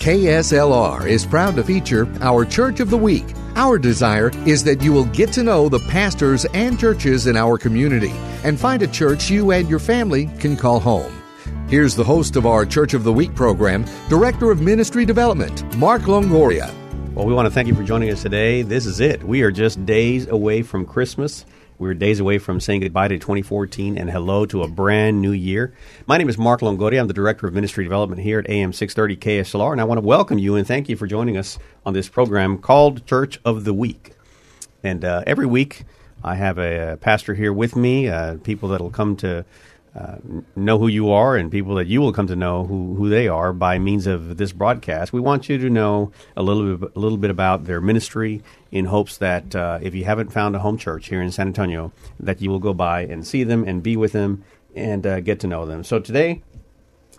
KSLR 0.00 1.08
is 1.08 1.24
proud 1.24 1.56
to 1.56 1.64
feature 1.64 2.06
our 2.20 2.44
Church 2.44 2.80
of 2.80 2.90
the 2.90 2.98
Week. 2.98 3.24
Our 3.54 3.78
desire 3.78 4.30
is 4.44 4.62
that 4.64 4.82
you 4.82 4.92
will 4.92 5.06
get 5.06 5.32
to 5.32 5.42
know 5.42 5.70
the 5.70 5.78
pastors 5.78 6.44
and 6.46 6.78
churches 6.78 7.26
in 7.26 7.38
our 7.38 7.56
community 7.56 8.12
and 8.42 8.60
find 8.60 8.82
a 8.82 8.86
church 8.86 9.30
you 9.30 9.52
and 9.52 9.66
your 9.66 9.78
family 9.78 10.26
can 10.40 10.58
call 10.58 10.78
home. 10.78 11.22
Here's 11.68 11.94
the 11.94 12.04
host 12.04 12.36
of 12.36 12.44
our 12.44 12.66
Church 12.66 12.92
of 12.92 13.02
the 13.02 13.12
Week 13.14 13.34
program, 13.34 13.86
Director 14.10 14.50
of 14.50 14.60
Ministry 14.60 15.06
Development, 15.06 15.74
Mark 15.78 16.02
Longoria. 16.02 16.70
Well, 17.14 17.24
we 17.24 17.32
want 17.32 17.46
to 17.46 17.50
thank 17.50 17.68
you 17.68 17.74
for 17.74 17.84
joining 17.84 18.10
us 18.10 18.20
today. 18.20 18.60
This 18.60 18.84
is 18.84 19.00
it. 19.00 19.22
We 19.22 19.40
are 19.40 19.50
just 19.50 19.86
days 19.86 20.26
away 20.26 20.60
from 20.60 20.84
Christmas. 20.84 21.46
We're 21.76 21.94
days 21.94 22.20
away 22.20 22.38
from 22.38 22.60
saying 22.60 22.82
goodbye 22.82 23.08
to 23.08 23.18
2014 23.18 23.98
and 23.98 24.08
hello 24.08 24.46
to 24.46 24.62
a 24.62 24.68
brand 24.68 25.20
new 25.20 25.32
year. 25.32 25.74
My 26.06 26.18
name 26.18 26.28
is 26.28 26.38
Mark 26.38 26.60
Longoria. 26.60 27.00
I'm 27.00 27.08
the 27.08 27.12
Director 27.12 27.48
of 27.48 27.54
Ministry 27.54 27.82
Development 27.82 28.22
here 28.22 28.38
at 28.38 28.48
AM 28.48 28.72
630 28.72 29.16
KSLR, 29.16 29.72
and 29.72 29.80
I 29.80 29.84
want 29.84 29.98
to 29.98 30.06
welcome 30.06 30.38
you 30.38 30.54
and 30.54 30.64
thank 30.64 30.88
you 30.88 30.94
for 30.96 31.08
joining 31.08 31.36
us 31.36 31.58
on 31.84 31.92
this 31.92 32.08
program 32.08 32.58
called 32.58 33.04
Church 33.06 33.40
of 33.44 33.64
the 33.64 33.74
Week. 33.74 34.12
And 34.84 35.04
uh, 35.04 35.24
every 35.26 35.46
week, 35.46 35.82
I 36.22 36.36
have 36.36 36.58
a, 36.58 36.96
pastor 37.00 37.34
here 37.34 37.52
with 37.52 37.74
me, 37.74 38.08
uh, 38.08 38.36
people 38.36 38.68
that 38.68 38.80
will 38.80 38.90
come 38.90 39.16
to 39.16 39.44
uh, 39.94 40.16
know 40.56 40.78
who 40.78 40.88
you 40.88 41.10
are 41.10 41.36
and 41.36 41.52
people 41.52 41.76
that 41.76 41.86
you 41.86 42.00
will 42.00 42.12
come 42.12 42.26
to 42.26 42.34
know 42.34 42.64
who, 42.64 42.94
who 42.96 43.08
they 43.08 43.28
are 43.28 43.52
by 43.52 43.78
means 43.78 44.06
of 44.06 44.36
this 44.36 44.52
broadcast. 44.52 45.12
We 45.12 45.20
want 45.20 45.48
you 45.48 45.56
to 45.58 45.70
know 45.70 46.10
a 46.36 46.42
little 46.42 46.76
bit, 46.76 46.92
a 46.96 46.98
little 46.98 47.18
bit 47.18 47.30
about 47.30 47.64
their 47.64 47.80
ministry 47.80 48.42
in 48.72 48.86
hopes 48.86 49.18
that 49.18 49.54
uh, 49.54 49.78
if 49.80 49.94
you 49.94 50.04
haven't 50.04 50.32
found 50.32 50.56
a 50.56 50.58
home 50.58 50.78
church 50.78 51.08
here 51.08 51.22
in 51.22 51.30
San 51.30 51.46
Antonio, 51.46 51.92
that 52.18 52.42
you 52.42 52.50
will 52.50 52.58
go 52.58 52.74
by 52.74 53.02
and 53.02 53.24
see 53.24 53.44
them 53.44 53.62
and 53.68 53.82
be 53.82 53.96
with 53.96 54.12
them 54.12 54.42
and 54.74 55.06
uh, 55.06 55.20
get 55.20 55.38
to 55.40 55.46
know 55.46 55.64
them. 55.64 55.84
So 55.84 56.00
today 56.00 56.42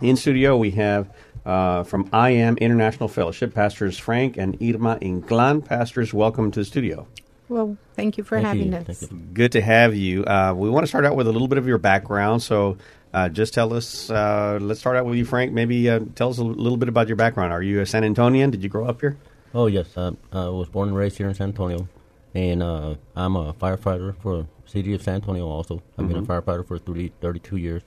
in 0.02 0.16
studio 0.16 0.56
we 0.56 0.72
have 0.72 1.10
uh, 1.46 1.84
from 1.84 2.10
I 2.12 2.30
Am 2.30 2.58
International 2.58 3.08
Fellowship, 3.08 3.54
Pastors 3.54 3.96
Frank 3.96 4.36
and 4.36 4.54
Irma 4.60 4.98
Inclán. 5.00 5.64
Pastors, 5.64 6.12
welcome 6.12 6.50
to 6.50 6.60
the 6.60 6.64
studio. 6.64 7.06
Well, 7.48 7.76
thank 7.94 8.18
you 8.18 8.24
for 8.24 8.36
Thank 8.36 8.46
having 8.46 8.72
you. 8.72 8.78
us. 8.78 8.98
Thank 9.00 9.12
you. 9.12 9.18
Good 9.32 9.52
to 9.52 9.60
have 9.60 9.94
you. 9.94 10.24
Uh, 10.24 10.52
we 10.56 10.68
want 10.68 10.82
to 10.84 10.88
start 10.88 11.04
out 11.04 11.14
with 11.16 11.28
a 11.28 11.32
little 11.32 11.48
bit 11.48 11.58
of 11.58 11.66
your 11.66 11.78
background. 11.78 12.42
So, 12.42 12.76
uh, 13.14 13.28
just 13.28 13.54
tell 13.54 13.72
us. 13.72 14.10
Uh, 14.10 14.58
let's 14.60 14.80
start 14.80 14.96
out 14.96 15.06
with 15.06 15.16
you, 15.16 15.24
Frank. 15.24 15.52
Maybe 15.52 15.88
uh, 15.88 16.00
tell 16.16 16.30
us 16.30 16.38
a 16.38 16.44
little 16.44 16.76
bit 16.76 16.88
about 16.88 17.06
your 17.06 17.16
background. 17.16 17.52
Are 17.52 17.62
you 17.62 17.80
a 17.80 17.86
San 17.86 18.02
Antonian? 18.02 18.50
Did 18.50 18.62
you 18.62 18.68
grow 18.68 18.86
up 18.86 19.00
here? 19.00 19.16
Oh 19.54 19.66
yes, 19.68 19.96
I, 19.96 20.12
I 20.32 20.48
was 20.48 20.68
born 20.68 20.88
and 20.88 20.96
raised 20.96 21.16
here 21.16 21.28
in 21.28 21.34
San 21.34 21.48
Antonio, 21.48 21.88
and 22.34 22.62
uh, 22.62 22.96
I'm 23.14 23.36
a 23.36 23.54
firefighter 23.54 24.14
for 24.20 24.38
the 24.38 24.46
city 24.66 24.92
of 24.92 25.02
San 25.02 25.14
Antonio. 25.14 25.46
Also, 25.46 25.82
I've 25.96 26.08
been 26.08 26.18
a 26.18 26.22
firefighter 26.22 26.66
for 26.66 26.78
30, 26.78 27.12
32 27.20 27.56
years, 27.56 27.82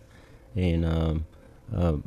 and 0.56 0.86
um, 0.86 1.26
uh, 1.76 1.98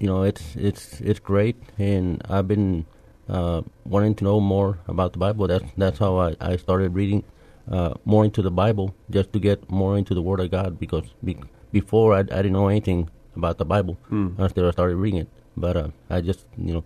you 0.00 0.06
know 0.08 0.22
it's 0.24 0.56
it's 0.56 1.00
it's 1.02 1.20
great, 1.20 1.56
and 1.78 2.20
I've 2.28 2.48
been 2.48 2.86
uh, 3.28 3.62
wanting 3.84 4.14
to 4.16 4.24
know 4.24 4.40
more 4.40 4.78
about 4.88 5.12
the 5.12 5.18
Bible. 5.18 5.46
That's 5.46 5.64
that's 5.76 5.98
how 5.98 6.16
I, 6.18 6.36
I 6.40 6.56
started 6.56 6.94
reading 6.94 7.24
uh, 7.70 7.94
more 8.04 8.24
into 8.24 8.42
the 8.42 8.50
Bible, 8.50 8.94
just 9.10 9.32
to 9.32 9.38
get 9.40 9.68
more 9.70 9.98
into 9.98 10.14
the 10.14 10.22
Word 10.22 10.40
of 10.40 10.50
God. 10.50 10.78
Because 10.78 11.04
be, 11.24 11.36
before 11.72 12.14
I, 12.14 12.20
I 12.20 12.22
didn't 12.42 12.52
know 12.52 12.68
anything 12.68 13.08
about 13.36 13.58
the 13.58 13.64
Bible 13.64 13.96
until 14.10 14.68
I 14.68 14.70
started 14.70 14.96
reading 14.96 15.20
it. 15.20 15.28
But 15.56 15.76
uh, 15.76 15.88
I 16.10 16.20
just 16.20 16.44
you 16.56 16.74
know 16.74 16.84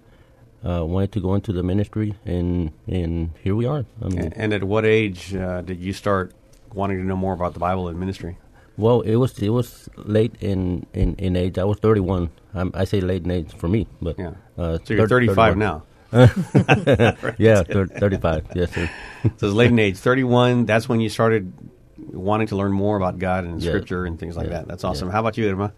uh, 0.65 0.85
wanted 0.85 1.13
to 1.13 1.21
go 1.21 1.35
into 1.35 1.53
the 1.53 1.63
ministry, 1.63 2.15
and 2.25 2.73
and 2.87 3.31
here 3.43 3.55
we 3.55 3.67
are. 3.67 3.85
I 4.03 4.09
mean, 4.09 4.19
And, 4.21 4.37
and 4.37 4.53
at 4.53 4.65
what 4.65 4.85
age 4.85 5.35
uh, 5.35 5.61
did 5.63 5.79
you 5.81 5.93
start 5.93 6.33
wanting 6.73 6.99
to 6.99 7.05
know 7.05 7.17
more 7.17 7.35
about 7.35 7.53
the 7.55 7.61
Bible 7.61 7.89
and 7.89 7.99
ministry? 7.99 8.37
well, 8.77 9.03
it 9.03 9.17
was 9.17 9.39
it 9.43 9.51
was 9.51 9.91
late 9.97 10.33
in, 10.41 10.87
in, 10.95 11.15
in 11.17 11.37
age. 11.37 11.59
I 11.59 11.65
was 11.65 11.79
31. 11.81 12.31
I'm, 12.55 12.71
I 12.73 12.85
say 12.85 13.01
late 13.03 13.25
in 13.25 13.31
age 13.31 13.53
for 13.55 13.69
me, 13.69 13.87
but 14.01 14.19
Yeah. 14.19 14.33
Uh, 14.57 14.79
So 14.85 14.95
you're 14.95 15.07
thir- 15.09 15.21
35 15.21 15.37
31. 15.37 15.59
now. 15.59 15.83
Yeah, 17.39 17.63
thir- 17.63 17.87
35. 17.87 18.47
Yes, 18.55 18.73
sir. 18.73 18.91
So 19.37 19.47
it's 19.49 19.55
late 19.55 19.71
in 19.71 19.79
age. 19.79 19.97
31. 19.99 20.65
That's 20.67 20.89
when 20.89 21.01
you 21.01 21.09
started 21.09 21.53
wanting 21.99 22.47
to 22.49 22.57
learn 22.57 22.73
more 22.73 22.97
about 22.97 23.19
God 23.19 23.45
and 23.45 23.61
Yeah. 23.63 23.71
Scripture 23.73 24.07
and 24.07 24.19
things 24.19 24.37
like 24.37 24.47
Yeah. 24.47 24.53
that. 24.61 24.69
That's 24.69 24.83
awesome. 24.85 25.09
Yeah. 25.09 25.13
How 25.13 25.21
about 25.21 25.37
you, 25.37 25.49
Irma? 25.51 25.73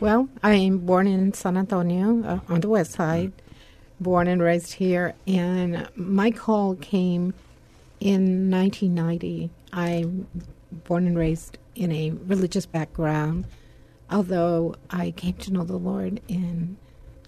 Well, 0.00 0.28
I 0.42 0.54
am 0.54 0.78
born 0.78 1.06
in 1.06 1.32
San 1.34 1.56
Antonio 1.56 2.22
uh, 2.24 2.40
on 2.52 2.60
the 2.60 2.68
west 2.68 2.92
side, 2.92 3.32
born 4.00 4.26
and 4.28 4.42
raised 4.42 4.72
here, 4.74 5.14
and 5.26 5.86
my 5.94 6.30
call 6.30 6.74
came 6.76 7.34
in 8.00 8.50
1990. 8.50 9.50
I'm 9.72 10.26
born 10.84 11.06
and 11.06 11.16
raised 11.18 11.58
in 11.76 11.92
a 11.92 12.10
religious 12.10 12.66
background, 12.66 13.44
although 14.10 14.74
I 14.90 15.12
came 15.12 15.34
to 15.34 15.52
know 15.52 15.64
the 15.64 15.76
Lord 15.76 16.20
in 16.28 16.76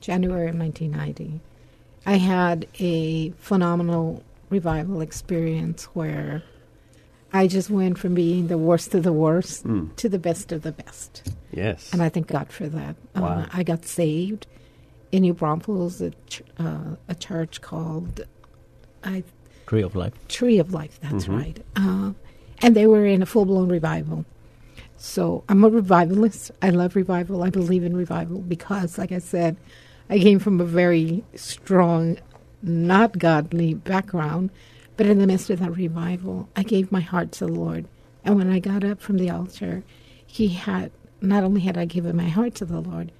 January 0.00 0.48
of 0.48 0.56
1990. 0.56 1.40
I 2.06 2.14
had 2.16 2.66
a 2.78 3.30
phenomenal 3.32 4.22
revival 4.50 5.00
experience 5.00 5.84
where 5.94 6.42
I 7.32 7.46
just 7.46 7.70
went 7.70 7.98
from 7.98 8.14
being 8.14 8.48
the 8.48 8.58
worst 8.58 8.94
of 8.94 9.02
the 9.04 9.12
worst 9.12 9.64
to 9.96 10.08
the 10.08 10.18
best 10.18 10.52
of 10.52 10.62
the 10.62 10.72
best. 10.72 11.32
Yes. 11.52 11.92
And 11.92 12.02
I 12.02 12.08
thank 12.08 12.26
God 12.26 12.50
for 12.50 12.68
that. 12.68 12.96
Wow. 13.16 13.26
Uh, 13.26 13.46
I 13.52 13.62
got 13.62 13.84
saved 13.86 14.46
in 15.12 15.22
New 15.22 15.34
Braunfels, 15.34 16.00
a, 16.00 16.10
ch- 16.28 16.42
uh, 16.58 16.96
a 17.08 17.14
church 17.14 17.60
called 17.60 18.22
I, 19.04 19.24
Tree 19.66 19.82
of 19.82 19.94
life. 19.94 20.12
Tree 20.28 20.58
of 20.58 20.72
Life, 20.72 20.98
that's 21.00 21.28
right. 21.28 21.62
Uh, 21.76 22.12
and 22.60 22.74
they 22.76 22.86
were 22.86 23.06
in 23.06 23.22
a 23.22 23.26
full 23.26 23.44
blown 23.44 23.68
revival. 23.68 24.24
So 24.96 25.44
I'm 25.48 25.64
a 25.64 25.68
revivalist. 25.68 26.50
I 26.60 26.70
love 26.70 26.94
revival. 26.94 27.42
I 27.42 27.50
believe 27.50 27.82
in 27.84 27.96
revival 27.96 28.38
because, 28.38 28.98
like 28.98 29.12
I 29.12 29.18
said, 29.18 29.56
I 30.10 30.18
came 30.18 30.38
from 30.38 30.60
a 30.60 30.64
very 30.64 31.24
strong, 31.34 32.18
not 32.62 33.18
godly 33.18 33.74
background. 33.74 34.50
But 34.96 35.06
in 35.06 35.18
the 35.18 35.26
midst 35.26 35.50
of 35.50 35.58
that 35.60 35.76
revival, 35.76 36.48
I 36.54 36.62
gave 36.62 36.92
my 36.92 37.00
heart 37.00 37.32
to 37.32 37.46
the 37.46 37.52
Lord. 37.52 37.86
And 38.24 38.36
when 38.36 38.50
I 38.50 38.58
got 38.58 38.84
up 38.84 39.00
from 39.00 39.18
the 39.18 39.30
altar, 39.30 39.84
He 40.26 40.48
had 40.48 40.92
not 41.20 41.44
only 41.44 41.60
had 41.62 41.78
I 41.78 41.84
given 41.86 42.16
my 42.16 42.28
heart 42.28 42.54
to 42.56 42.64
the 42.64 42.80
Lord, 42.80 43.12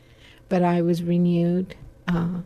but 0.49 0.63
I 0.63 0.83
was 0.83 1.03
renewed. 1.03 1.75
Uh, 2.07 2.43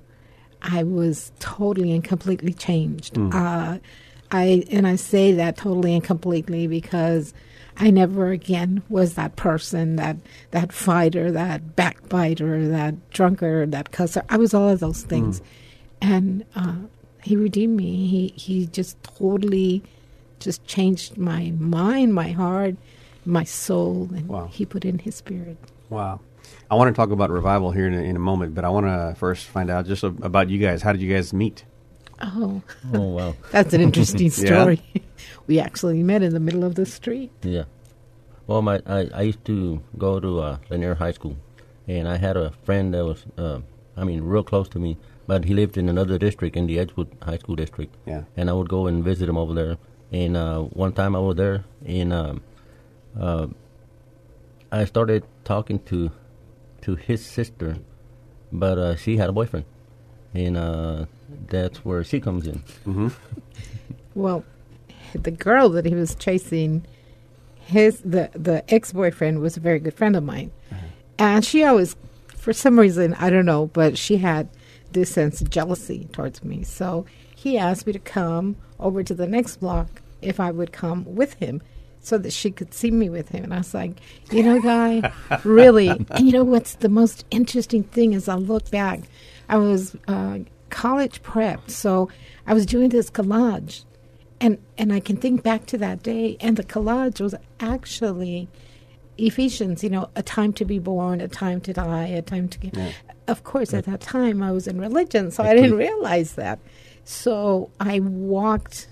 I 0.62 0.82
was 0.82 1.32
totally 1.38 1.92
and 1.92 2.04
completely 2.04 2.52
changed. 2.52 3.19
Uh, 3.19 3.78
I 4.30 4.64
and 4.70 4.86
I 4.86 4.96
say 4.96 5.32
that 5.32 5.56
totally 5.56 5.94
and 5.94 6.02
completely 6.04 6.66
because 6.66 7.32
I 7.78 7.91
never 7.91 8.31
again 8.31 8.82
was 8.88 9.14
that 9.14 9.37
person, 9.37 9.97
that 9.97 10.16
that 10.53 10.72
fighter, 10.72 11.31
that 11.32 11.76
backbiter, 11.76 12.69
that 12.69 13.10
drunkard, 13.10 13.72
that 13.72 13.92
cusser. 13.92 14.22
I 14.28 14.37
was 14.38 14.54
all 14.54 14.69
of 14.69 14.81
those 14.81 15.03
things, 15.03 15.42
and 16.00 16.44
uh, 16.54 16.75
he 17.22 17.37
redeemed 17.37 17.76
me. 17.76 18.06
He 18.06 18.28
he 18.37 18.66
just 18.66 19.03
totally 19.03 19.82
just 20.41 20.64
changed 20.66 21.16
my 21.19 21.53
mind, 21.59 22.14
my 22.14 22.28
heart, 22.32 22.76
my 23.25 23.44
soul, 23.44 24.08
and 24.14 24.28
Wow. 24.28 24.48
he 24.53 24.64
put 24.66 24.84
in 24.84 24.98
his 24.98 25.14
spirit. 25.16 25.56
Wow. 25.91 26.20
I 26.70 26.75
want 26.76 26.94
to 26.94 26.98
talk 26.98 27.10
about 27.10 27.31
revival 27.31 27.70
here 27.72 27.87
in 27.87 27.94
a, 27.94 28.03
in 28.03 28.16
a 28.16 28.20
moment, 28.20 28.54
but 28.54 28.64
I 28.64 28.69
want 28.69 28.87
to 28.87 29.14
first 29.19 29.47
find 29.47 29.69
out 29.70 29.87
just 29.87 30.03
about 30.04 30.48
you 30.50 30.58
guys. 30.58 30.82
How 30.82 30.93
did 30.93 31.00
you 31.00 31.12
guys 31.12 31.32
meet? 31.32 31.64
Oh, 32.20 32.62
Oh 32.94 33.00
wow. 33.00 33.34
that's 33.50 33.75
an 33.75 33.81
interesting 33.81 34.31
story. 34.43 34.81
We 35.46 35.60
actually 35.60 36.02
met 36.02 36.22
in 36.22 36.32
the 36.32 36.40
middle 36.40 36.64
of 36.64 36.75
the 36.75 36.87
street. 36.87 37.31
Yeah. 37.43 37.64
Well, 38.46 38.62
my 38.62 38.81
I, 38.87 39.08
I 39.14 39.22
used 39.22 39.44
to 39.46 39.82
go 39.98 40.20
to 40.20 40.40
uh, 40.40 40.58
Lanier 40.70 40.94
High 40.94 41.12
School, 41.12 41.37
and 41.88 42.08
I 42.08 42.16
had 42.16 42.37
a 42.37 42.52
friend 42.62 42.94
that 42.94 43.04
was, 43.04 43.25
uh, 43.37 43.60
I 43.96 44.04
mean, 44.04 44.22
real 44.22 44.43
close 44.44 44.69
to 44.70 44.78
me, 44.78 44.96
but 45.26 45.44
he 45.44 45.54
lived 45.54 45.76
in 45.76 45.88
another 45.88 46.19
district 46.19 46.56
in 46.56 46.66
the 46.66 46.78
Edgewood 46.78 47.08
High 47.22 47.38
School 47.38 47.56
district. 47.56 47.96
Yeah. 48.06 48.22
And 48.37 48.48
I 48.48 48.52
would 48.52 48.69
go 48.69 48.87
and 48.87 49.02
visit 49.02 49.28
him 49.28 49.37
over 49.37 49.52
there. 49.54 49.78
And 50.12 50.37
uh, 50.37 50.60
one 50.60 50.93
time 50.93 51.16
I 51.16 51.19
was 51.19 51.34
there, 51.37 51.64
and 51.84 52.12
um, 52.12 52.42
uh, 53.19 53.49
I 54.70 54.84
started 54.84 55.25
talking 55.44 55.81
to 55.87 56.12
to 56.82 56.94
his 56.94 57.25
sister, 57.25 57.78
but 58.52 58.78
uh, 58.78 58.94
she 58.94 59.16
had 59.16 59.28
a 59.28 59.32
boyfriend, 59.32 59.66
and 60.34 60.56
uh, 60.56 61.06
that's 61.49 61.84
where 61.84 62.04
she 62.04 62.20
comes 62.20 62.46
in. 62.46 62.62
Well, 64.14 64.44
the 65.14 65.31
girl 65.31 65.69
that 65.70 65.85
he 65.85 65.94
was 65.94 66.14
chasing, 66.14 66.87
his 67.56 68.00
the 68.00 68.31
the 68.32 68.62
ex 68.73 68.93
boyfriend 68.93 69.41
was 69.41 69.56
a 69.56 69.61
very 69.61 69.79
good 69.79 69.94
friend 69.94 70.17
of 70.17 70.25
mine, 70.25 70.50
and 71.19 71.44
she 71.44 71.64
always, 71.64 71.97
for 72.29 72.53
some 72.53 72.79
reason, 72.79 73.14
I 73.14 73.31
don't 73.31 73.47
know, 73.47 73.67
but 73.67 73.99
she 73.99 74.19
had 74.19 74.49
this 74.93 75.11
sense 75.11 75.41
of 75.41 75.50
jealousy 75.50 76.08
towards 76.12 76.44
me. 76.44 76.62
So 76.62 77.06
he 77.35 77.58
asked 77.58 77.87
me 77.87 77.93
to 77.93 77.99
come 77.99 78.56
over 78.79 79.03
to 79.03 79.14
the 79.14 79.26
next 79.26 79.58
block 79.58 80.03
if 80.23 80.41
I 80.41 80.50
would 80.50 80.73
come 80.73 81.05
with 81.14 81.35
him 81.35 81.62
so 82.00 82.19
that 82.19 82.32
she 82.32 82.50
could 82.50 82.73
see 82.73 82.91
me 82.91 83.09
with 83.09 83.31
him. 83.31 83.44
And 83.44 83.55
I 83.55 83.59
was 83.59 83.75
like, 83.75 83.93
you 84.31 84.43
know, 84.43 84.61
guy, 84.61 85.12
really. 85.44 85.88
And 85.88 86.20
you 86.20 86.31
know 86.31 86.44
what's 86.44 86.75
the 86.76 86.88
most 86.88 87.25
interesting 87.31 87.82
thing 87.82 88.12
is 88.12 88.29
I 88.29 88.37
look 88.37 88.70
back, 88.70 89.00
I 89.49 89.56
was 89.56 89.97
uh, 90.06 90.38
college 90.70 91.23
prep, 91.23 91.69
so 91.69 92.09
I 92.47 92.55
was 92.55 92.64
doing 92.64 92.91
this 92.91 93.11
collage. 93.11 93.85
And, 94.41 94.59
and 94.77 94.93
I 94.93 95.00
can 95.00 95.17
think 95.17 95.43
back 95.43 95.67
to 95.67 95.79
that 95.79 96.03
day, 96.03 96.37
and 96.41 96.56
the 96.56 96.65
collage 96.65 97.21
was 97.21 97.35
actually 97.59 98.49
Ephesians, 99.19 99.83
you 99.83 99.91
know, 99.91 100.11
a 100.15 100.23
time 100.23 100.53
to 100.55 100.65
be 100.65 100.79
born, 100.79 101.21
a 101.21 101.29
time 101.29 101.61
to 101.62 101.73
die, 101.73 102.06
a 102.06 102.23
time 102.23 102.49
to 102.49 102.59
get. 102.59 102.77
Yeah. 102.77 102.93
Of 103.29 103.44
course, 103.44 103.73
at 103.73 103.87
that 103.87 104.00
time 104.00 104.43
I 104.43 104.53
was 104.53 104.67
in 104.67 104.81
religion, 104.81 105.31
so 105.31 105.43
I 105.43 105.55
didn't 105.55 105.77
realize 105.77 106.35
that. 106.35 106.59
So 107.05 107.71
I 107.81 108.00
walked 108.00 108.88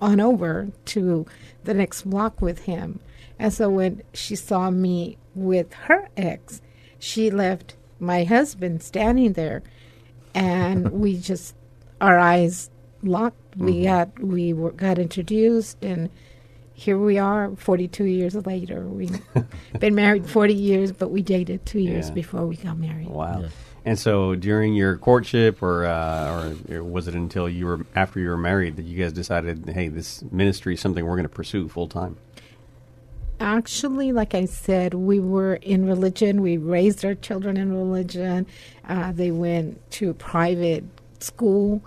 on 0.00 0.20
over 0.20 0.68
to 0.84 1.26
the 1.64 1.74
next 1.74 2.02
block 2.02 2.40
with 2.40 2.60
him. 2.60 3.00
And 3.38 3.52
so 3.52 3.68
when 3.68 4.02
she 4.12 4.36
saw 4.36 4.70
me 4.70 5.18
with 5.34 5.72
her 5.72 6.08
ex, 6.16 6.60
she 6.98 7.30
left 7.30 7.74
my 7.98 8.24
husband 8.24 8.82
standing 8.82 9.32
there 9.32 9.62
and 10.34 10.90
we 11.00 11.16
just 11.16 11.54
our 12.00 12.18
eyes 12.18 12.70
locked. 13.06 13.52
Mm-hmm. 13.52 13.64
We 13.66 13.82
got 13.84 14.18
we 14.18 14.52
were, 14.52 14.72
got 14.72 14.98
introduced 14.98 15.84
and 15.84 16.10
here 16.74 16.98
we 16.98 17.18
are 17.18 17.54
42 17.56 18.04
years 18.04 18.34
later. 18.34 18.80
We've 18.82 19.20
been 19.78 19.94
married 19.94 20.28
40 20.28 20.54
years, 20.54 20.92
but 20.92 21.10
we 21.10 21.22
dated 21.22 21.64
two 21.64 21.78
years 21.78 22.08
yeah. 22.08 22.14
before 22.14 22.46
we 22.46 22.56
got 22.56 22.76
married. 22.78 23.08
Wow. 23.08 23.42
Yeah. 23.42 23.48
And 23.86 23.98
so 23.98 24.34
during 24.34 24.74
your 24.74 24.96
courtship, 24.96 25.62
or, 25.62 25.84
uh, 25.84 26.54
or 26.70 26.82
was 26.82 27.06
it 27.06 27.14
until 27.14 27.48
you 27.48 27.66
were 27.66 27.86
after 27.94 28.18
you 28.18 28.28
were 28.28 28.36
married 28.36 28.76
that 28.76 28.84
you 28.84 28.98
guys 29.02 29.12
decided, 29.12 29.68
hey, 29.68 29.88
this 29.88 30.22
ministry 30.32 30.74
is 30.74 30.80
something 30.80 31.04
we're 31.04 31.16
going 31.16 31.24
to 31.24 31.28
pursue 31.28 31.68
full 31.68 31.86
time? 31.86 32.16
Actually, 33.40 34.12
like 34.12 34.34
I 34.34 34.46
said, 34.46 34.94
we 34.94 35.20
were 35.20 35.56
in 35.56 35.86
religion. 35.86 36.40
We 36.40 36.56
raised 36.56 37.04
our 37.04 37.14
children 37.14 37.56
in 37.56 37.72
religion. 37.72 38.46
Uh, 38.88 39.12
they 39.12 39.30
went 39.30 39.90
to 39.92 40.14
private 40.14 40.84
school. 41.20 41.82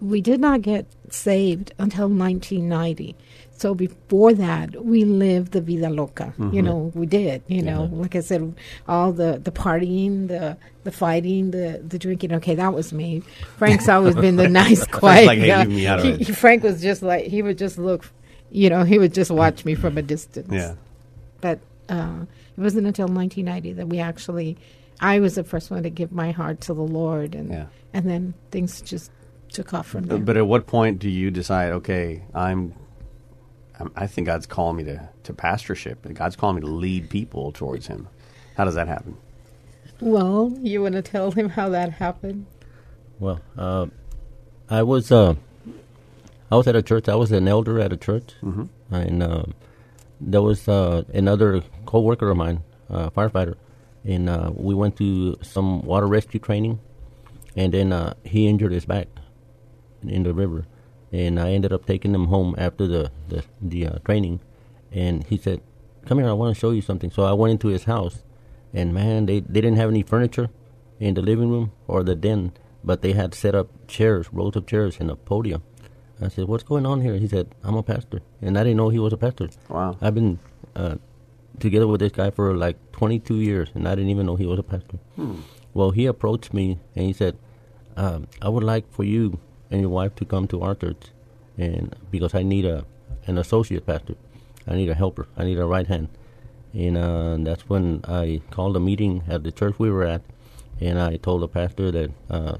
We 0.00 0.20
did 0.20 0.40
not 0.40 0.62
get 0.62 0.86
saved 1.10 1.72
until 1.78 2.08
1990. 2.08 3.16
So 3.58 3.74
before 3.74 4.34
that, 4.34 4.84
we 4.84 5.04
lived 5.04 5.52
the 5.52 5.62
vida 5.62 5.88
loca. 5.88 6.34
Mm-hmm. 6.38 6.54
You 6.54 6.62
know, 6.62 6.92
we 6.94 7.06
did. 7.06 7.42
You 7.46 7.62
know, 7.62 7.84
like 7.92 8.14
I 8.14 8.20
said, 8.20 8.54
all 8.86 9.12
the 9.12 9.40
the 9.42 9.50
partying, 9.50 10.28
the 10.28 10.58
the 10.84 10.92
fighting, 10.92 11.52
the 11.52 11.82
the 11.86 11.98
drinking. 11.98 12.32
Okay, 12.34 12.54
that 12.54 12.74
was 12.74 12.92
me. 12.92 13.22
Frank's 13.56 13.88
always 13.94 14.14
been 14.14 14.36
the 14.36 14.48
nice, 14.48 14.84
quiet 14.86 15.26
like, 15.26 15.38
guy. 15.38 15.64
He, 16.16 16.24
Frank 16.24 16.64
was 16.64 16.82
just 16.82 17.02
like 17.02 17.26
he 17.26 17.40
would 17.40 17.56
just 17.56 17.78
look. 17.78 18.10
You 18.50 18.68
know, 18.68 18.84
he 18.84 18.98
would 18.98 19.14
just 19.14 19.30
watch 19.30 19.64
me 19.64 19.74
from 19.74 19.96
a 19.96 20.02
distance. 20.02 20.52
Yeah. 20.52 20.74
But 21.40 21.60
uh, 21.88 22.26
it 22.56 22.60
wasn't 22.60 22.86
until 22.86 23.08
1990 23.08 23.72
that 23.74 23.88
we 23.88 24.00
actually. 24.00 24.58
I 24.98 25.20
was 25.20 25.34
the 25.34 25.44
first 25.44 25.70
one 25.70 25.82
to 25.82 25.90
give 25.90 26.10
my 26.10 26.30
heart 26.30 26.62
to 26.62 26.74
the 26.74 26.82
Lord, 26.82 27.34
and 27.34 27.50
yeah. 27.50 27.66
and 27.92 28.08
then 28.08 28.34
things 28.50 28.80
just 28.82 29.10
took 29.56 29.74
off 29.74 29.86
from 29.86 30.04
there. 30.04 30.18
But 30.18 30.36
at 30.36 30.46
what 30.46 30.66
point 30.66 30.98
do 30.98 31.08
you 31.08 31.30
decide? 31.30 31.72
Okay, 31.72 32.22
I'm 32.34 32.74
I 33.94 34.06
think 34.06 34.26
God's 34.26 34.46
calling 34.46 34.76
me 34.76 34.84
to, 34.84 35.08
to 35.24 35.32
pastorship. 35.32 36.06
God's 36.14 36.36
calling 36.36 36.56
me 36.56 36.62
to 36.62 36.66
lead 36.66 37.10
people 37.10 37.52
towards 37.52 37.86
Him. 37.86 38.08
How 38.56 38.64
does 38.64 38.74
that 38.74 38.88
happen? 38.88 39.16
Well, 40.00 40.52
you 40.62 40.82
want 40.82 40.94
to 40.94 41.02
tell 41.02 41.30
him 41.30 41.48
how 41.48 41.70
that 41.70 41.92
happened? 41.92 42.46
Well, 43.18 43.40
uh, 43.56 43.86
I 44.68 44.82
was 44.82 45.10
uh, 45.10 45.34
I 46.50 46.56
was 46.56 46.66
at 46.66 46.76
a 46.76 46.82
church. 46.82 47.08
I 47.08 47.14
was 47.14 47.32
an 47.32 47.48
elder 47.48 47.80
at 47.80 47.92
a 47.92 47.96
church, 47.96 48.34
mm-hmm. 48.42 48.94
and 48.94 49.22
uh, 49.22 49.44
there 50.20 50.42
was 50.42 50.68
uh, 50.68 51.02
another 51.14 51.62
co-worker 51.86 52.28
of 52.28 52.36
mine, 52.36 52.62
uh, 52.90 53.08
firefighter, 53.10 53.54
and 54.04 54.28
uh, 54.28 54.50
we 54.54 54.74
went 54.74 54.96
to 54.98 55.38
some 55.42 55.80
water 55.82 56.06
rescue 56.06 56.40
training, 56.40 56.78
and 57.56 57.72
then 57.72 58.14
he 58.24 58.46
injured 58.48 58.72
his 58.72 58.84
back 58.84 59.08
in 60.02 60.22
the 60.22 60.34
river 60.34 60.66
and 61.12 61.38
I 61.38 61.52
ended 61.52 61.72
up 61.72 61.86
taking 61.86 62.14
him 62.14 62.26
home 62.26 62.54
after 62.58 62.86
the 62.86 63.10
the, 63.28 63.44
the 63.60 63.86
uh, 63.86 63.98
training, 64.04 64.40
and 64.92 65.24
he 65.24 65.36
said, 65.36 65.60
"Come 66.06 66.18
here, 66.18 66.28
I 66.28 66.32
want 66.32 66.54
to 66.54 66.60
show 66.60 66.70
you 66.70 66.82
something." 66.82 67.10
So 67.10 67.22
I 67.22 67.32
went 67.32 67.52
into 67.52 67.68
his 67.68 67.84
house, 67.84 68.22
and 68.72 68.92
man, 68.92 69.26
they 69.26 69.40
they 69.40 69.60
didn't 69.60 69.76
have 69.76 69.90
any 69.90 70.02
furniture 70.02 70.50
in 70.98 71.14
the 71.14 71.22
living 71.22 71.50
room 71.50 71.72
or 71.86 72.02
the 72.02 72.14
den, 72.14 72.52
but 72.82 73.02
they 73.02 73.12
had 73.12 73.34
set 73.34 73.54
up 73.54 73.68
chairs, 73.86 74.28
rows 74.32 74.56
of 74.56 74.66
chairs, 74.66 74.98
and 75.00 75.10
a 75.10 75.16
podium. 75.16 75.62
I 76.20 76.28
said, 76.28 76.48
"What's 76.48 76.64
going 76.64 76.86
on 76.86 77.02
here?" 77.02 77.16
He 77.16 77.28
said, 77.28 77.54
"I'm 77.62 77.76
a 77.76 77.82
pastor," 77.82 78.20
and 78.42 78.58
I 78.58 78.64
didn't 78.64 78.78
know 78.78 78.88
he 78.88 78.98
was 78.98 79.12
a 79.12 79.18
pastor. 79.18 79.48
Wow! 79.68 79.96
I've 80.00 80.14
been 80.14 80.38
uh, 80.74 80.96
together 81.60 81.86
with 81.86 82.00
this 82.00 82.12
guy 82.12 82.30
for 82.30 82.56
like 82.56 82.76
22 82.92 83.36
years, 83.36 83.70
and 83.74 83.86
I 83.86 83.94
didn't 83.94 84.10
even 84.10 84.26
know 84.26 84.36
he 84.36 84.46
was 84.46 84.58
a 84.58 84.62
pastor. 84.62 84.98
Hmm. 85.16 85.40
Well, 85.74 85.90
he 85.90 86.06
approached 86.06 86.54
me 86.54 86.78
and 86.94 87.04
he 87.04 87.12
said, 87.12 87.36
um, 87.96 88.28
"I 88.40 88.48
would 88.48 88.64
like 88.64 88.90
for 88.90 89.04
you 89.04 89.38
and 89.70 89.80
your 89.80 89.90
wife 89.90 90.14
to 90.16 90.24
come 90.24 90.46
to 90.48 90.62
our 90.62 90.74
church, 90.74 91.10
and 91.56 91.94
because 92.10 92.34
I 92.34 92.42
need 92.42 92.64
a 92.64 92.84
an 93.26 93.38
associate 93.38 93.86
pastor, 93.86 94.14
I 94.66 94.76
need 94.76 94.88
a 94.88 94.94
helper, 94.94 95.26
I 95.36 95.44
need 95.44 95.58
a 95.58 95.66
right 95.66 95.86
hand, 95.86 96.08
and 96.72 96.96
uh, 96.96 97.36
that's 97.40 97.68
when 97.68 98.00
I 98.04 98.40
called 98.50 98.76
a 98.76 98.80
meeting 98.80 99.22
at 99.28 99.42
the 99.42 99.52
church 99.52 99.78
we 99.78 99.90
were 99.90 100.04
at, 100.04 100.22
and 100.80 101.00
I 101.00 101.16
told 101.16 101.42
the 101.42 101.48
pastor 101.48 101.90
that 101.90 102.10
uh, 102.30 102.56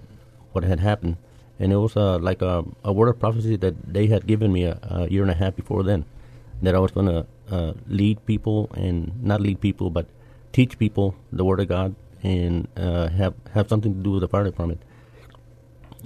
what 0.53 0.65
had 0.65 0.81
happened, 0.81 1.17
and 1.59 1.73
it 1.73 1.77
was 1.77 1.97
uh, 1.97 2.19
like 2.19 2.43
a, 2.43 2.65
a, 2.85 2.93
word 2.93 3.09
of 3.09 3.19
prophecy 3.19 3.57
that 3.57 3.93
they 3.93 4.07
had 4.07 4.27
given 4.27 4.53
me 4.53 4.65
a, 4.65 4.79
a 4.83 5.09
year 5.09 5.23
and 5.23 5.31
a 5.31 5.35
half 5.35 5.55
before 5.55 5.83
then, 5.83 6.05
that 6.63 6.75
I 6.75 6.79
was 6.79 6.91
going 6.91 7.07
to 7.07 7.27
uh, 7.51 7.73
lead 7.87 8.25
people 8.27 8.71
and 8.75 9.23
not 9.23 9.41
lead 9.41 9.61
people, 9.61 9.91
but 9.91 10.07
teach 10.53 10.79
people 10.79 11.15
the 11.31 11.45
word 11.45 11.61
of 11.61 11.69
God 11.69 11.95
and 12.23 12.67
uh, 12.77 13.09
have 13.09 13.35
have 13.53 13.69
something 13.69 13.95
to 13.95 14.01
do 14.01 14.13
with 14.13 14.23
the 14.23 14.29
fire 14.29 14.45
department. 14.45 14.81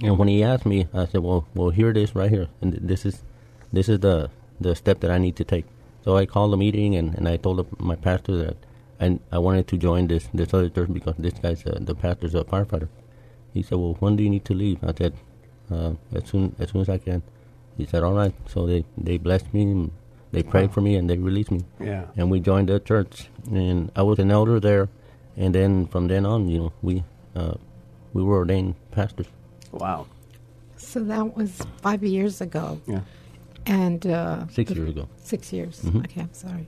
And 0.03 0.17
when 0.17 0.27
he 0.27 0.43
asked 0.43 0.65
me, 0.65 0.87
I 0.93 1.05
said, 1.05 1.21
"Well, 1.21 1.47
well, 1.53 1.69
here 1.69 1.89
it 1.89 1.97
is, 1.97 2.15
right 2.15 2.29
here, 2.29 2.47
and 2.61 2.73
this 2.73 3.05
is, 3.05 3.23
this 3.71 3.87
is 3.87 3.99
the 3.99 4.29
the 4.59 4.75
step 4.75 4.99
that 5.01 5.11
I 5.11 5.17
need 5.17 5.35
to 5.37 5.43
take." 5.43 5.65
So 6.03 6.17
I 6.17 6.25
called 6.25 6.53
a 6.53 6.57
meeting 6.57 6.95
and, 6.95 7.13
and 7.15 7.27
I 7.27 7.37
told 7.37 7.67
my 7.79 7.95
pastor 7.95 8.35
that 8.37 8.57
I 8.99 9.19
I 9.31 9.37
wanted 9.37 9.67
to 9.67 9.77
join 9.77 10.07
this 10.07 10.27
this 10.33 10.53
other 10.53 10.69
church 10.69 10.91
because 10.91 11.15
this 11.17 11.33
guy's 11.33 11.65
a, 11.65 11.77
the 11.79 11.95
pastor's 11.95 12.35
a 12.35 12.43
firefighter. 12.43 12.89
He 13.53 13.61
said, 13.61 13.77
"Well, 13.77 13.95
when 13.99 14.15
do 14.15 14.23
you 14.23 14.29
need 14.29 14.45
to 14.45 14.53
leave?" 14.53 14.83
I 14.83 14.93
said, 14.97 15.13
uh, 15.69 15.93
"As 16.13 16.29
soon 16.29 16.55
as 16.59 16.71
soon 16.71 16.81
as 16.81 16.89
I 16.89 16.97
can." 16.97 17.21
He 17.77 17.85
said, 17.85 18.03
"All 18.03 18.13
right." 18.13 18.33
So 18.47 18.65
they 18.65 18.85
they 18.97 19.17
blessed 19.17 19.53
me, 19.53 19.91
they 20.31 20.43
prayed 20.43 20.67
wow. 20.67 20.73
for 20.73 20.81
me, 20.81 20.95
and 20.95 21.09
they 21.09 21.17
released 21.17 21.51
me. 21.51 21.65
Yeah. 21.79 22.05
And 22.15 22.31
we 22.31 22.39
joined 22.39 22.69
the 22.69 22.79
church, 22.79 23.27
and 23.51 23.91
I 23.95 24.01
was 24.03 24.19
an 24.19 24.31
elder 24.31 24.59
there, 24.59 24.89
and 25.35 25.53
then 25.53 25.87
from 25.87 26.07
then 26.07 26.25
on, 26.25 26.47
you 26.47 26.57
know, 26.57 26.73
we 26.81 27.03
uh, 27.35 27.55
we 28.13 28.23
were 28.23 28.37
ordained 28.37 28.75
pastors. 28.91 29.27
Wow. 29.71 30.07
So 30.77 30.99
that 31.01 31.35
was 31.35 31.61
five 31.81 32.03
years 32.03 32.41
ago. 32.41 32.81
Yeah. 32.87 33.01
And 33.65 34.05
uh, 34.07 34.47
six 34.47 34.71
years 34.71 34.89
ago. 34.89 35.07
Six 35.17 35.53
years. 35.53 35.81
Mm-hmm. 35.81 35.99
Okay, 35.99 36.21
I'm 36.21 36.33
sorry. 36.33 36.67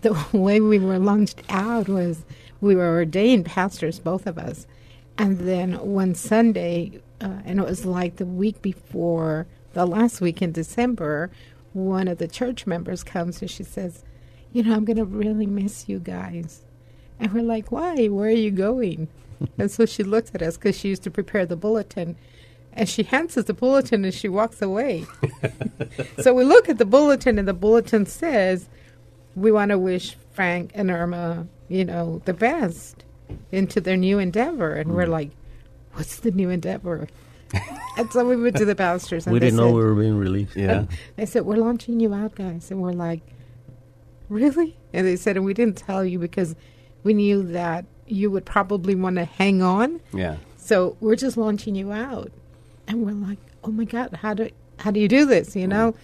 The 0.00 0.18
way 0.32 0.60
we 0.60 0.78
were 0.78 0.98
launched 0.98 1.42
out 1.48 1.88
was 1.88 2.24
we 2.60 2.74
were 2.74 2.90
ordained 2.90 3.46
pastors, 3.46 3.98
both 3.98 4.26
of 4.26 4.38
us. 4.38 4.66
And 5.16 5.38
then 5.40 5.74
one 5.74 6.14
Sunday, 6.14 7.00
uh, 7.20 7.38
and 7.44 7.58
it 7.58 7.64
was 7.64 7.84
like 7.84 8.16
the 8.16 8.26
week 8.26 8.62
before 8.62 9.46
the 9.72 9.86
last 9.86 10.20
week 10.20 10.42
in 10.42 10.52
December, 10.52 11.30
one 11.72 12.08
of 12.08 12.18
the 12.18 12.28
church 12.28 12.66
members 12.66 13.02
comes 13.02 13.40
and 13.40 13.50
she 13.50 13.62
says, 13.62 14.04
You 14.52 14.62
know, 14.62 14.74
I'm 14.74 14.84
going 14.84 14.96
to 14.96 15.04
really 15.04 15.46
miss 15.46 15.88
you 15.88 15.98
guys. 15.98 16.62
And 17.18 17.32
we're 17.32 17.42
like, 17.42 17.72
Why? 17.72 18.06
Where 18.06 18.28
are 18.28 18.32
you 18.32 18.50
going? 18.50 19.08
and 19.58 19.70
so 19.70 19.86
she 19.86 20.02
looks 20.02 20.30
at 20.34 20.42
us 20.42 20.56
because 20.56 20.78
she 20.78 20.88
used 20.88 21.02
to 21.04 21.10
prepare 21.10 21.46
the 21.46 21.56
bulletin. 21.56 22.16
And 22.72 22.88
she 22.88 23.02
hands 23.02 23.36
us 23.36 23.46
the 23.46 23.54
bulletin 23.54 24.04
and 24.04 24.14
she 24.14 24.28
walks 24.28 24.62
away. 24.62 25.06
so 26.20 26.32
we 26.32 26.44
look 26.44 26.68
at 26.68 26.78
the 26.78 26.84
bulletin, 26.84 27.38
and 27.38 27.48
the 27.48 27.54
bulletin 27.54 28.06
says, 28.06 28.68
We 29.34 29.50
want 29.50 29.70
to 29.70 29.78
wish 29.78 30.16
Frank 30.32 30.70
and 30.74 30.90
Irma, 30.90 31.48
you 31.68 31.84
know, 31.84 32.22
the 32.24 32.34
best 32.34 33.04
into 33.50 33.80
their 33.80 33.96
new 33.96 34.18
endeavor. 34.18 34.74
And 34.74 34.90
mm. 34.90 34.94
we're 34.94 35.06
like, 35.06 35.30
What's 35.94 36.20
the 36.20 36.30
new 36.30 36.50
endeavor? 36.50 37.08
and 37.96 38.12
so 38.12 38.26
we 38.28 38.36
went 38.36 38.56
to 38.56 38.64
the 38.64 38.76
pastors. 38.76 39.26
And 39.26 39.32
we 39.32 39.40
didn't 39.40 39.56
said, 39.56 39.64
know 39.64 39.72
we 39.72 39.82
were 39.82 39.94
being 39.94 40.18
released. 40.18 40.54
Yeah. 40.54 40.84
They 41.16 41.26
said, 41.26 41.46
We're 41.46 41.56
launching 41.56 41.98
you 41.98 42.14
out, 42.14 42.34
guys. 42.34 42.70
And 42.70 42.80
we're 42.80 42.92
like, 42.92 43.22
Really? 44.28 44.76
And 44.92 45.06
they 45.06 45.16
said, 45.16 45.36
And 45.36 45.44
we 45.44 45.54
didn't 45.54 45.78
tell 45.78 46.04
you 46.04 46.18
because 46.18 46.54
we 47.02 47.14
knew 47.14 47.42
that 47.42 47.84
you 48.06 48.30
would 48.30 48.44
probably 48.44 48.94
want 48.94 49.16
to 49.16 49.24
hang 49.24 49.62
on. 49.62 50.00
Yeah. 50.12 50.36
So 50.56 50.96
we're 51.00 51.16
just 51.16 51.36
launching 51.36 51.74
you 51.74 51.92
out, 51.92 52.30
and 52.86 53.04
we're 53.04 53.12
like, 53.12 53.38
oh 53.64 53.70
my 53.70 53.84
god, 53.84 54.14
how 54.14 54.34
do 54.34 54.50
how 54.78 54.90
do 54.90 55.00
you 55.00 55.08
do 55.08 55.24
this? 55.24 55.56
You 55.56 55.66
know, 55.66 55.92
mm. 55.92 55.96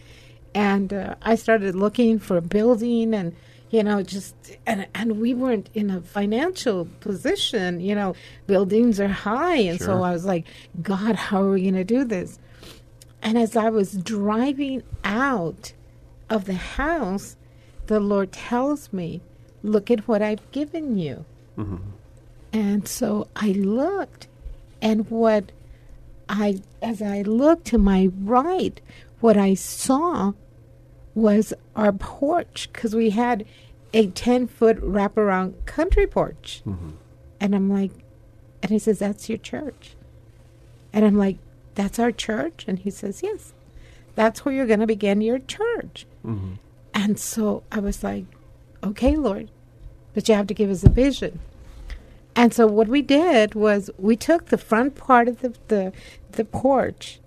and 0.55 0.93
uh, 0.93 1.15
I 1.23 1.35
started 1.35 1.75
looking 1.75 2.19
for 2.19 2.37
a 2.37 2.43
building, 2.43 3.15
and 3.15 3.35
you 3.71 3.83
know, 3.83 4.03
just 4.03 4.35
and 4.67 4.87
and 4.95 5.21
we 5.21 5.35
weren't 5.35 5.69
in 5.75 5.91
a 5.91 6.01
financial 6.01 6.87
position. 7.01 7.81
You 7.81 7.95
know, 7.95 8.15
buildings 8.47 9.01
are 9.01 9.09
high, 9.09 9.57
and 9.57 9.81
so 9.81 10.03
I 10.03 10.13
was 10.13 10.25
like, 10.25 10.47
God, 10.81 11.17
how 11.17 11.43
are 11.43 11.51
we 11.51 11.63
going 11.63 11.75
to 11.75 11.85
do 11.85 12.05
this? 12.05 12.39
And 13.23 13.39
as 13.39 13.57
I 13.57 13.71
was 13.71 13.93
driving 13.93 14.83
out 15.03 15.73
of 16.29 16.45
the 16.45 16.55
house, 16.55 17.37
the 17.87 17.99
Lord 17.99 18.33
tells 18.33 18.93
me, 18.93 19.23
"Look 19.64 19.90
at 19.90 20.06
what 20.06 20.23
I've 20.23 20.49
given 20.52 20.97
you." 20.97 21.25
Mm-hmm. 21.59 21.76
And 22.52 22.87
so 22.87 23.26
I 23.35 23.49
looked, 23.49 24.28
and 24.80 25.11
what 25.11 25.50
I, 26.28 26.62
as 26.80 27.02
I 27.02 27.23
looked 27.23 27.66
to 27.66 27.78
my 27.78 28.11
right, 28.23 28.80
what 29.21 29.37
I 29.37 29.54
saw 29.54 30.33
was 31.14 31.52
our 31.75 31.92
porch 31.92 32.68
because 32.73 32.94
we 32.94 33.11
had 33.11 33.44
a 33.92 34.09
10 34.09 34.47
foot 34.49 34.80
wraparound 34.83 35.64
country 35.66 36.06
porch. 36.06 36.62
Mm-hmm. 36.66 36.90
And 37.40 37.54
I'm 37.54 37.71
like, 37.71 37.92
and 38.62 38.71
he 38.71 38.78
says, 38.78 38.99
That's 38.99 39.28
your 39.28 39.38
church. 39.38 39.94
And 40.92 41.04
I'm 41.04 41.16
like, 41.16 41.38
That's 41.75 41.99
our 41.99 42.12
church? 42.12 42.64
And 42.66 42.78
he 42.78 42.90
says, 42.90 43.23
Yes, 43.23 43.52
that's 44.14 44.44
where 44.44 44.54
you're 44.54 44.66
going 44.66 44.80
to 44.80 44.87
begin 44.87 45.21
your 45.21 45.38
church. 45.38 46.06
Mm-hmm. 46.25 46.54
And 46.94 47.18
so 47.18 47.62
I 47.71 47.80
was 47.80 48.02
like, 48.02 48.25
Okay, 48.83 49.16
Lord, 49.16 49.50
but 50.14 50.28
you 50.28 50.35
have 50.35 50.47
to 50.47 50.54
give 50.54 50.71
us 50.71 50.85
a 50.85 50.88
vision. 50.88 51.40
And 52.37 52.52
so 52.52 52.66
what 52.66 52.88
we 52.88 53.02
did 53.02 53.54
was 53.54 53.90
we 53.99 54.16
took 54.16 54.47
the 54.47 54.59
front 54.59 54.94
part 54.97 55.28
of 55.28 55.40
the 55.40 55.54
the, 55.68 55.92
the 56.33 56.44
porch, 56.44 57.21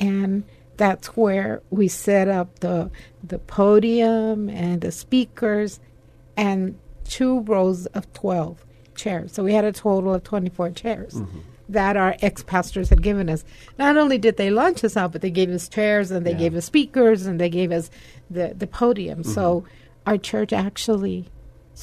and 0.00 0.44
that's 0.76 1.08
where 1.16 1.62
we 1.70 1.86
set 1.88 2.28
up 2.28 2.58
the 2.60 2.90
the 3.22 3.38
podium 3.38 4.48
and 4.48 4.80
the 4.80 4.90
speakers, 4.90 5.78
and 6.36 6.76
two 7.04 7.40
rows 7.40 7.86
of 7.86 8.12
twelve 8.12 8.64
chairs. 8.96 9.32
So 9.32 9.44
we 9.44 9.54
had 9.54 9.64
a 9.64 9.72
total 9.72 10.14
of 10.14 10.24
twenty 10.24 10.48
four 10.50 10.70
chairs. 10.70 11.14
Mm-hmm. 11.14 11.38
That 11.66 11.96
our 11.96 12.14
ex 12.20 12.42
pastors 12.42 12.90
had 12.90 13.00
given 13.02 13.30
us. 13.30 13.42
Not 13.78 13.96
only 13.96 14.18
did 14.18 14.36
they 14.36 14.50
launch 14.50 14.84
us 14.84 14.98
out, 14.98 15.12
but 15.12 15.22
they 15.22 15.30
gave 15.30 15.48
us 15.48 15.66
chairs 15.66 16.10
and 16.10 16.26
they 16.26 16.32
Yeah. 16.32 16.38
gave 16.38 16.56
us 16.56 16.66
speakers 16.66 17.24
and 17.24 17.40
they 17.40 17.48
gave 17.48 17.72
us 17.72 17.88
the, 18.28 18.52
the 18.54 18.66
podium. 18.66 19.20
Mm-hmm. 19.22 19.30
So 19.32 19.64
our 20.04 20.18
church 20.18 20.52
actually 20.52 21.24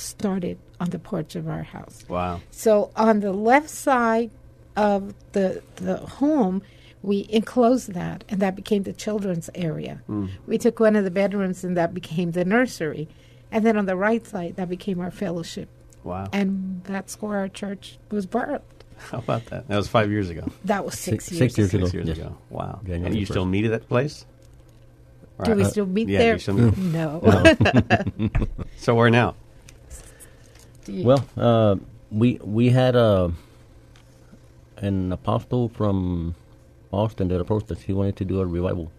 started 0.02 0.58
on 0.80 0.90
the 0.90 1.00
porch 1.00 1.36
of 1.36 1.48
our 1.48 1.64
house. 1.64 2.04
Wow. 2.08 2.42
So 2.52 2.92
on 2.96 3.20
the 3.20 3.32
left 3.32 3.70
side 3.70 4.32
of 4.76 5.14
the 5.34 5.62
the 5.76 5.98
home, 5.98 6.62
we 7.04 7.28
enclosed 7.30 7.94
that, 7.94 8.24
and 8.30 8.40
that 8.42 8.56
became 8.56 8.84
the 8.84 8.94
children's 8.94 9.50
area. 9.56 10.02
Hmm. 10.08 10.28
We 10.48 10.58
took 10.58 10.80
one 10.80 10.96
of 10.96 11.04
the 11.04 11.12
bedrooms, 11.12 11.64
and 11.64 11.76
that 11.78 11.94
became 11.94 12.32
the 12.32 12.46
nursery. 12.46 13.08
And 13.52 13.66
then 13.66 13.76
on 13.78 13.86
the 13.86 13.96
right 13.98 14.26
side, 14.26 14.56
that 14.56 14.70
became 14.70 15.00
our 15.02 15.12
fellowship, 15.12 15.68
Wow. 16.04 16.30
and 16.32 16.82
that's 16.86 17.22
where 17.22 17.38
our 17.40 17.50
church 17.50 17.98
was 18.10 18.26
birthed. 18.26 18.62
How 18.98 19.18
about 19.18 19.46
that? 19.48 19.68
That 19.68 19.76
was 19.78 19.88
five 19.90 20.10
years 20.10 20.30
ago. 20.30 20.50
That 20.66 20.86
was 20.86 20.98
six, 20.98 21.26
Six- 21.26 21.32
years. 21.32 21.40
six 21.56 21.58
years 21.58 21.74
ago. 21.74 21.84
Six 21.86 21.94
years 21.94 22.08
Yes. 22.10 22.18
ago. 22.18 22.38
Wow. 22.50 22.80
January 22.86 23.08
and 23.08 23.16
you 23.16 23.26
1st. 23.26 23.30
still 23.32 23.46
meet 23.46 23.66
at 23.66 23.72
that 23.72 23.90
place? 23.90 24.26
Do 25.44 25.56
we 25.56 25.64
Right. 25.64 25.72
still 25.72 25.88
meet 25.88 26.08
yeah, 26.08 26.20
there? 26.20 26.34
you 26.34 26.40
still 26.40 26.54
meet- 26.54 26.78
No. 26.94 27.20
So 28.78 28.96
where 28.96 29.10
now? 29.10 29.36
Do 30.92 31.04
Well, 31.06 31.26
uh, 31.38 31.76
we 32.12 32.40
we 32.44 32.70
had 32.70 32.96
uh, 32.96 33.30
an 34.78 35.12
apostle 35.12 35.70
from 35.70 36.36
Austin 36.92 37.28
that 37.30 37.40
approached 37.40 37.72
us. 37.72 37.82
He 37.82 37.94
wanted 37.94 38.16
to 38.18 38.26
do 38.26 38.42
a 38.42 38.46
revival, 38.46 38.92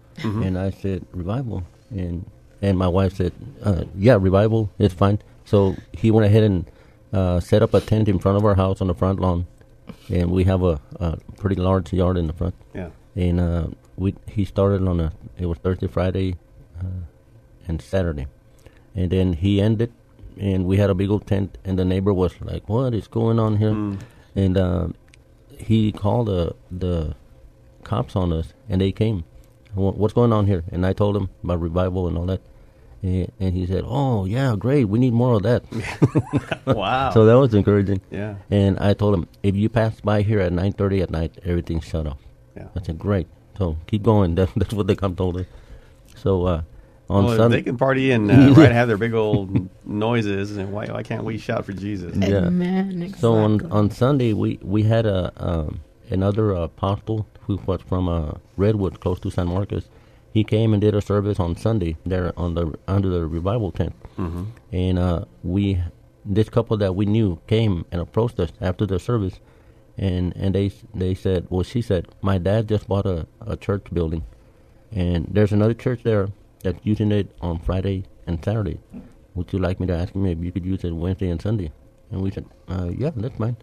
and 0.44 0.58
I 0.58 0.70
said 0.70 1.04
revival, 1.12 1.64
and 1.90 2.25
and 2.62 2.78
my 2.78 2.88
wife 2.88 3.16
said, 3.16 3.32
uh, 3.64 3.84
yeah, 3.96 4.16
revival 4.20 4.70
is 4.78 4.92
fine. 4.92 5.18
So 5.44 5.75
he 5.92 6.11
went 6.11 6.26
ahead 6.26 6.44
and 6.44 6.64
uh, 7.12 7.40
set 7.40 7.62
up 7.62 7.75
a 7.75 7.80
tent 7.80 8.08
in 8.08 8.18
front 8.18 8.38
of 8.38 8.44
our 8.44 8.54
house 8.54 8.80
on 8.80 8.87
the 8.87 8.94
front 8.94 9.20
lawn, 9.20 9.46
and 10.08 10.30
we 10.30 10.44
have 10.44 10.62
a, 10.62 10.80
a 11.00 11.18
pretty 11.38 11.56
large 11.56 11.92
yard 11.92 12.16
in 12.16 12.26
the 12.28 12.32
front. 12.32 12.54
Yeah. 12.75 12.90
And 13.16 13.40
uh, 13.40 13.66
we 13.96 14.14
he 14.26 14.44
started 14.44 14.87
on 14.87 15.00
a 15.00 15.12
it 15.38 15.46
was 15.46 15.58
Thursday, 15.58 15.88
Friday, 15.88 16.37
uh, 16.80 17.02
and 17.68 17.82
Saturday, 17.82 18.26
and 18.94 19.11
then 19.11 19.34
he 19.34 19.61
ended, 19.61 19.92
and 20.40 20.64
we 20.66 20.76
had 20.76 20.90
a 20.90 20.94
big 20.94 21.10
old 21.10 21.26
tent, 21.26 21.58
and 21.64 21.78
the 21.78 21.84
neighbor 21.84 22.12
was 22.12 22.32
like, 22.40 22.68
"What 22.68 22.94
is 22.94 23.08
going 23.08 23.38
on 23.38 23.56
here?" 23.58 23.96
And 24.34 24.56
uh, 24.56 24.88
he 25.58 25.92
called 25.92 26.28
the 26.28 26.54
the 26.70 27.14
cops 27.84 28.16
on 28.16 28.32
us, 28.32 28.52
and 28.68 28.80
they 28.80 28.92
came. 28.92 29.24
What's 29.74 30.12
going 30.14 30.32
on 30.32 30.46
here? 30.46 30.64
And 30.70 30.84
I 30.84 30.92
told 30.92 31.16
him 31.16 31.30
about 31.42 31.60
revival 31.60 32.06
and 32.06 32.18
all 32.18 32.26
that, 32.26 32.42
and, 33.02 33.32
and 33.40 33.54
he 33.54 33.66
said, 33.66 33.84
"Oh 33.86 34.24
yeah, 34.26 34.54
great. 34.58 34.84
We 34.84 34.98
need 34.98 35.12
more 35.14 35.34
of 35.34 35.42
that." 35.44 35.64
Wow. 36.66 37.10
so 37.10 37.24
that 37.24 37.34
was 37.34 37.54
encouraging. 37.54 38.00
Yeah. 38.10 38.36
And 38.50 38.78
I 38.78 38.94
told 38.94 39.14
him, 39.14 39.26
if 39.42 39.56
you 39.56 39.68
pass 39.68 40.00
by 40.00 40.22
here 40.22 40.40
at 40.40 40.52
nine 40.52 40.72
thirty 40.72 41.00
at 41.02 41.10
night, 41.10 41.38
everything's 41.44 41.84
shut 41.84 42.06
off. 42.06 42.18
Yeah. 42.56 42.68
I 42.76 42.82
said, 42.82 42.98
great. 42.98 43.26
So 43.58 43.76
keep 43.86 44.02
going. 44.02 44.34
That, 44.36 44.50
that's 44.56 44.72
what 44.74 44.86
the 44.86 44.94
cop 44.96 45.16
told 45.16 45.38
us. 45.38 45.46
So 46.14 46.44
uh, 46.44 46.62
on 47.12 47.25
well, 47.26 47.37
Sunday, 47.37 47.59
they 47.59 47.62
can 47.62 47.76
party 47.76 48.11
and 48.11 48.31
uh, 48.31 48.54
right 48.57 48.73
have 48.73 48.88
their 48.88 48.97
big 48.97 49.12
old 49.12 49.69
noises, 49.87 50.57
and 50.57 50.73
why 50.73 50.87
why 50.87 51.02
can't 51.02 51.25
we 51.25 51.37
shout 51.37 51.64
for 51.66 51.73
Jesus? 51.73 52.16
Yeah. 52.16 52.47
Amen. 52.47 53.02
Exactly. 53.02 53.21
so 53.21 53.35
on 53.35 53.71
on 53.71 53.90
Sunday 53.90 54.33
we 54.33 54.59
we 54.62 54.85
had 54.85 55.04
a 55.04 55.31
um, 55.37 55.81
another 56.11 56.52
apostle 56.52 57.26
who 57.42 57.57
was 57.66 57.83
from 57.83 58.09
uh, 58.09 58.33
Redwood, 58.57 59.00
close 59.00 59.21
to 59.21 59.31
San 59.31 59.49
Marcos. 59.49 59.88
He 60.33 60.42
came 60.42 60.73
and 60.73 60.81
did 60.81 60.95
a 60.95 61.02
service 61.02 61.38
on 61.38 61.54
Sunday 61.57 61.99
there 62.07 62.33
on 62.38 62.54
the 62.54 62.73
under 62.88 63.11
the 63.11 63.26
revival 63.26 63.71
tent, 63.71 63.95
mm-hmm. 64.16 64.45
and 64.73 64.99
uh, 64.99 65.25
we 65.42 65.83
this 66.25 66.49
couple 66.49 66.78
that 66.78 66.95
we 66.95 67.04
knew 67.04 67.40
came 67.47 67.85
and 67.92 68.00
approached 68.00 68.40
us 68.40 68.52
after 68.59 68.87
the 68.87 68.99
service, 68.99 69.38
and 69.99 70.35
and 70.35 70.54
they 70.54 70.73
they 70.95 71.14
said, 71.14 71.47
well, 71.50 71.62
she 71.62 71.83
said, 71.83 72.09
my 72.23 72.38
dad 72.38 72.69
just 72.69 72.88
bought 72.88 73.04
a, 73.04 73.26
a 73.47 73.59
church 73.59 73.85
building, 73.92 74.25
and 74.90 75.26
there's 75.31 75.52
another 75.52 75.75
church 75.75 76.02
there 76.04 76.28
that's 76.62 76.78
using 76.85 77.12
it 77.12 77.35
on 77.40 77.59
Friday 77.59 78.04
and 78.26 78.42
Saturday. 78.45 78.78
Would 79.35 79.52
you 79.52 79.59
like 79.59 79.81
me 79.81 79.87
to 79.87 79.95
ask 79.97 80.14
him 80.14 80.26
if 80.26 80.38
you 80.38 80.52
could 80.52 80.64
use 80.64 80.85
it 80.85 80.92
Wednesday 80.92 81.28
and 81.31 81.40
Sunday? 81.40 81.73
And 82.11 82.21
we 82.21 82.31
said, 82.31 82.45
uh, 82.69 82.90
yeah, 82.97 83.11
that's 83.16 83.37
fine. 83.38 83.57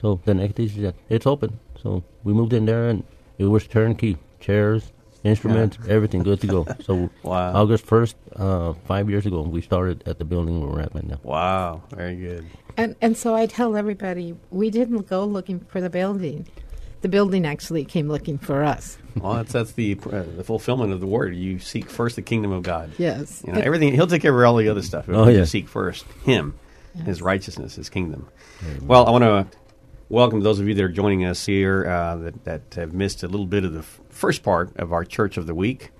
So 0.00 0.20
the 0.24 0.34
next 0.34 0.54
day 0.54 0.66
she 0.66 0.80
said, 0.80 0.94
it's 1.08 1.26
open. 1.26 1.58
So 1.80 2.02
we 2.24 2.32
moved 2.32 2.52
in 2.52 2.66
there 2.66 2.88
and 2.88 3.04
it 3.38 3.44
was 3.44 3.66
turnkey, 3.66 4.18
chairs, 4.40 4.92
instruments, 5.22 5.78
everything 5.88 6.22
good 6.24 6.40
to 6.40 6.46
go. 6.46 6.66
So 6.84 7.08
Wow. 7.22 7.52
August 7.54 7.86
1st, 7.86 8.14
uh, 8.36 8.72
five 8.84 9.08
years 9.08 9.26
ago, 9.26 9.42
we 9.42 9.60
started 9.60 10.02
at 10.06 10.18
the 10.18 10.24
building 10.24 10.60
we're 10.60 10.80
at 10.80 10.92
right 10.94 11.06
now. 11.06 11.20
Wow. 11.22 11.82
Very 11.94 12.16
good. 12.16 12.46
And 12.76 12.96
and 13.00 13.16
so 13.16 13.34
I 13.34 13.46
tell 13.46 13.76
everybody 13.76 14.34
we 14.50 14.70
didn't 14.70 15.08
go 15.08 15.24
looking 15.24 15.60
for 15.60 15.80
the 15.80 15.90
building. 15.90 16.48
The 17.02 17.08
building 17.08 17.44
actually 17.46 17.84
came 17.84 18.08
looking 18.08 18.38
for 18.38 18.64
us. 18.64 18.98
Well, 19.16 19.34
that's 19.34 19.52
that's 19.52 19.72
the 19.72 19.98
uh, 20.10 20.22
the 20.36 20.44
fulfillment 20.44 20.92
of 20.92 21.00
the 21.00 21.06
word. 21.06 21.34
You 21.34 21.58
seek 21.58 21.90
first 21.90 22.16
the 22.16 22.22
kingdom 22.22 22.52
of 22.52 22.62
God. 22.62 22.92
Yes. 22.98 23.42
You 23.46 23.52
know, 23.52 23.60
everything 23.60 23.92
He'll 23.94 24.06
take 24.06 24.22
care 24.22 24.38
of 24.38 24.46
all 24.46 24.56
the 24.56 24.68
other 24.68 24.82
stuff. 24.82 25.06
Oh, 25.08 25.28
yeah. 25.28 25.44
seek 25.44 25.68
first 25.68 26.04
Him, 26.24 26.58
His 27.04 27.20
righteousness, 27.22 27.74
His 27.76 27.88
kingdom. 27.88 28.28
Well, 28.82 29.06
I 29.06 29.10
want 29.10 29.24
to 29.24 29.46
welcome 30.08 30.40
those 30.40 30.60
of 30.60 30.68
you 30.68 30.74
that 30.74 30.84
are 30.84 30.88
joining 30.88 31.24
us 31.24 31.44
here 31.46 31.86
uh, 31.86 32.16
that 32.16 32.44
that 32.44 32.74
have 32.74 32.92
missed 32.92 33.22
a 33.22 33.28
little 33.28 33.46
bit 33.46 33.64
of 33.64 33.72
the 33.72 33.80
f- 33.80 34.00
first 34.08 34.42
part 34.42 34.74
of 34.76 34.92
our 34.92 35.04
Church 35.04 35.36
of 35.36 35.46
the 35.46 35.54
Week. 35.54 35.90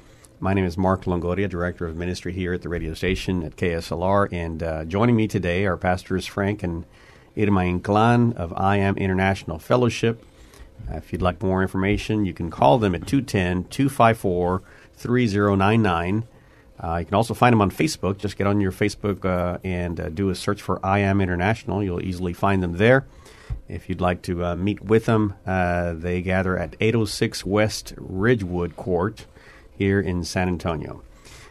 My 0.40 0.54
name 0.54 0.64
is 0.64 0.76
Mark 0.76 1.04
Longoria, 1.04 1.49
Director 1.49 1.87
of 1.87 1.97
Ministry 1.97 2.33
here 2.33 2.52
at 2.52 2.62
the 2.62 2.69
radio 2.69 2.95
station 2.95 3.42
at 3.45 3.57
KSLR, 3.57 4.28
and 4.33 4.62
uh, 4.62 4.85
joining 4.85 5.14
me 5.16 5.28
today 5.28 5.66
are 5.66 5.76
Pastors 5.76 6.26
Frank 6.26 6.62
and 6.62 6.85
Irma 7.37 7.61
Inclan 7.61 8.35
of 8.37 8.52
I 8.54 8.76
Am 8.78 8.97
International 8.97 9.59
Fellowship. 9.59 10.25
Uh, 10.90 10.96
if 10.96 11.12
you'd 11.12 11.22
like 11.22 11.42
more 11.42 11.62
information, 11.62 12.24
you 12.24 12.34
can 12.34 12.50
call 12.50 12.78
them 12.78 12.94
at 12.94 13.06
210 13.06 13.64
254 13.64 14.62
3099. 14.96 16.24
Uh, 16.82 16.96
you 16.96 17.04
can 17.04 17.14
also 17.14 17.34
find 17.34 17.52
them 17.52 17.60
on 17.60 17.70
Facebook. 17.70 18.18
Just 18.18 18.36
get 18.36 18.46
on 18.46 18.60
your 18.60 18.72
Facebook 18.72 19.24
uh, 19.24 19.58
and 19.62 20.00
uh, 20.00 20.08
do 20.08 20.30
a 20.30 20.34
search 20.34 20.60
for 20.60 20.84
I 20.84 20.98
Am 20.98 21.20
International. 21.20 21.82
You'll 21.82 22.02
easily 22.02 22.32
find 22.32 22.62
them 22.62 22.76
there. 22.76 23.06
If 23.68 23.88
you'd 23.88 24.00
like 24.00 24.22
to 24.22 24.44
uh, 24.44 24.56
meet 24.56 24.82
with 24.82 25.06
them, 25.06 25.34
uh, 25.46 25.92
they 25.94 26.22
gather 26.22 26.58
at 26.58 26.74
806 26.80 27.46
West 27.46 27.94
Ridgewood 27.96 28.76
Court 28.76 29.26
here 29.70 30.00
in 30.00 30.24
San 30.24 30.48
Antonio. 30.48 31.02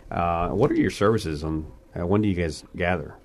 What 0.09 0.71
are 0.71 0.75
your 0.75 0.91
services? 0.91 1.43
On 1.43 1.71
when 1.93 2.21
do 2.21 2.27
you 2.27 2.35
guys 2.35 2.63
gather? 2.75 3.15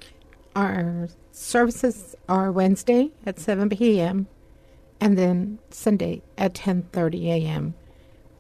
Our 0.54 1.08
services 1.32 2.14
are 2.28 2.50
Wednesday 2.52 3.10
at 3.26 3.38
7 3.38 3.68
p.m. 3.68 4.28
and 5.00 5.16
then 5.16 5.58
Sunday 5.70 6.22
at 6.36 6.54
10:30 6.54 7.26
a.m. 7.26 7.74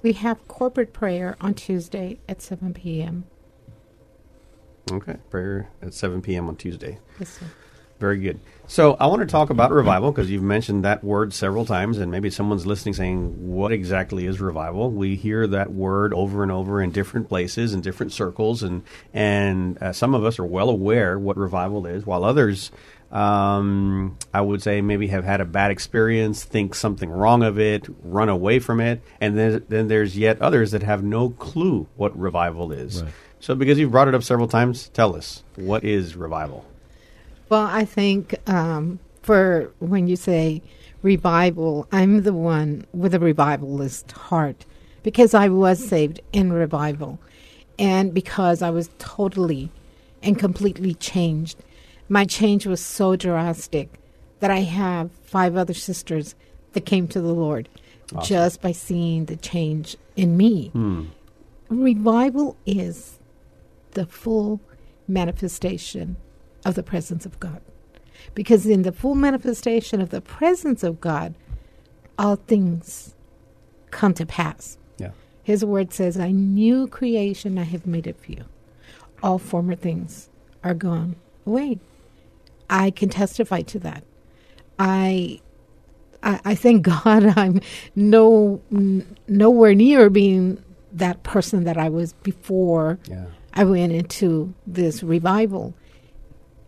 We 0.02 0.12
have 0.12 0.46
corporate 0.48 0.92
prayer 0.92 1.36
on 1.40 1.54
Tuesday 1.54 2.18
at 2.28 2.40
7 2.40 2.74
p.m. 2.74 3.24
Okay, 4.92 5.16
prayer 5.30 5.68
at 5.82 5.94
7 5.94 6.22
p.m. 6.22 6.48
on 6.48 6.56
Tuesday. 6.56 6.98
Yes, 7.18 7.30
sir. 7.30 7.46
Very 7.98 8.18
good. 8.18 8.40
So 8.66 8.94
I 9.00 9.06
want 9.06 9.20
to 9.20 9.26
talk 9.26 9.48
about 9.48 9.72
revival 9.72 10.12
because 10.12 10.30
you've 10.30 10.42
mentioned 10.42 10.84
that 10.84 11.02
word 11.02 11.32
several 11.32 11.64
times, 11.64 11.96
and 11.96 12.10
maybe 12.10 12.28
someone's 12.28 12.66
listening 12.66 12.94
saying, 12.94 13.54
"What 13.54 13.72
exactly 13.72 14.26
is 14.26 14.38
revival?" 14.38 14.90
We 14.90 15.16
hear 15.16 15.46
that 15.46 15.72
word 15.72 16.12
over 16.12 16.42
and 16.42 16.52
over 16.52 16.82
in 16.82 16.90
different 16.90 17.28
places 17.28 17.72
in 17.72 17.80
different 17.80 18.12
circles, 18.12 18.62
and 18.62 18.82
and 19.14 19.82
uh, 19.82 19.92
some 19.94 20.14
of 20.14 20.24
us 20.24 20.38
are 20.38 20.44
well 20.44 20.68
aware 20.68 21.18
what 21.18 21.38
revival 21.38 21.86
is, 21.86 22.04
while 22.04 22.22
others, 22.22 22.70
um, 23.12 24.16
I 24.34 24.40
would 24.40 24.62
say, 24.62 24.80
maybe 24.80 25.06
have 25.08 25.24
had 25.24 25.40
a 25.40 25.44
bad 25.44 25.70
experience, 25.70 26.44
think 26.44 26.74
something 26.74 27.10
wrong 27.10 27.42
of 27.42 27.58
it, 27.58 27.86
run 28.02 28.28
away 28.28 28.58
from 28.58 28.80
it, 28.80 29.00
and 29.20 29.38
then 29.38 29.64
then 29.68 29.88
there's 29.88 30.18
yet 30.18 30.40
others 30.42 30.72
that 30.72 30.82
have 30.82 31.02
no 31.02 31.30
clue 31.30 31.86
what 31.96 32.18
revival 32.18 32.72
is. 32.72 33.02
Right. 33.02 33.12
So, 33.40 33.54
because 33.54 33.78
you've 33.78 33.92
brought 33.92 34.08
it 34.08 34.14
up 34.14 34.22
several 34.22 34.48
times, 34.48 34.88
tell 34.88 35.14
us 35.14 35.44
what 35.56 35.84
is 35.84 36.16
revival. 36.16 36.64
Well, 37.48 37.66
I 37.66 37.84
think 37.84 38.34
um, 38.48 38.98
for 39.22 39.72
when 39.78 40.08
you 40.08 40.16
say 40.16 40.62
revival, 41.02 41.86
I'm 41.92 42.22
the 42.22 42.32
one 42.32 42.86
with 42.92 43.14
a 43.14 43.20
revivalist 43.20 44.10
heart 44.12 44.66
because 45.02 45.34
I 45.34 45.48
was 45.48 45.86
saved 45.86 46.20
in 46.32 46.52
revival 46.52 47.20
and 47.78 48.12
because 48.12 48.62
I 48.62 48.70
was 48.70 48.90
totally 48.98 49.70
and 50.22 50.38
completely 50.38 50.94
changed. 50.94 51.58
My 52.08 52.24
change 52.24 52.66
was 52.66 52.80
so 52.80 53.16
drastic 53.16 54.00
that 54.40 54.50
I 54.50 54.60
have 54.60 55.10
five 55.22 55.56
other 55.56 55.74
sisters 55.74 56.34
that 56.72 56.86
came 56.86 57.08
to 57.08 57.20
the 57.20 57.32
Lord 57.32 57.68
just 58.22 58.60
by 58.60 58.72
seeing 58.72 59.24
the 59.24 59.36
change 59.36 59.96
in 60.14 60.36
me. 60.36 60.68
Hmm. 60.68 61.06
Revival 61.68 62.56
is 62.64 63.18
the 63.92 64.06
full 64.06 64.60
manifestation 65.08 66.16
of 66.64 66.74
the 66.74 66.82
presence 66.82 67.26
of 67.26 67.40
God. 67.40 67.60
Because 68.34 68.66
in 68.66 68.82
the 68.82 68.92
full 68.92 69.14
manifestation 69.14 70.00
of 70.00 70.10
the 70.10 70.20
presence 70.20 70.82
of 70.82 71.00
God, 71.00 71.34
all 72.18 72.36
things 72.36 73.14
come 73.90 74.14
to 74.14 74.26
pass. 74.26 74.78
Yeah. 74.98 75.10
His 75.42 75.64
word 75.64 75.92
says, 75.92 76.18
I 76.18 76.30
knew 76.30 76.86
creation, 76.86 77.58
I 77.58 77.64
have 77.64 77.86
made 77.86 78.06
it 78.06 78.20
for 78.20 78.32
you. 78.32 78.44
All 79.22 79.38
former 79.38 79.74
things 79.74 80.28
are 80.62 80.74
gone 80.74 81.16
away. 81.44 81.78
I 82.68 82.90
can 82.90 83.08
testify 83.08 83.62
to 83.62 83.78
that. 83.80 84.04
I 84.78 85.40
I, 86.22 86.40
I 86.44 86.54
thank 86.54 86.82
God 87.04 87.24
I'm 87.36 87.60
no 87.94 88.60
n- 88.72 89.16
nowhere 89.28 89.74
near 89.74 90.10
being 90.10 90.62
that 90.92 91.22
person 91.22 91.64
that 91.64 91.76
I 91.76 91.88
was 91.88 92.12
before 92.22 92.98
Yeah. 93.08 93.26
I 93.54 93.64
went 93.64 93.92
into 93.92 94.54
this 94.66 95.02
revival. 95.02 95.74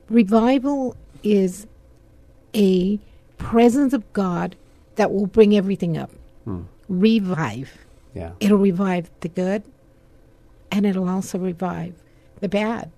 Revival 0.08 0.96
is 1.22 1.66
a 2.54 2.98
presence 3.36 3.92
of 3.92 4.10
God 4.12 4.56
that 4.96 5.12
will 5.12 5.26
bring 5.26 5.54
everything 5.56 5.96
up. 5.98 6.10
Hmm. 6.44 6.62
Revive. 6.88 7.78
Yeah. 8.14 8.32
It'll 8.40 8.58
revive 8.58 9.10
the 9.20 9.28
good 9.28 9.62
and 10.70 10.86
it'll 10.86 11.08
also 11.08 11.38
revive 11.38 11.94
the 12.40 12.48
bad. 12.48 12.90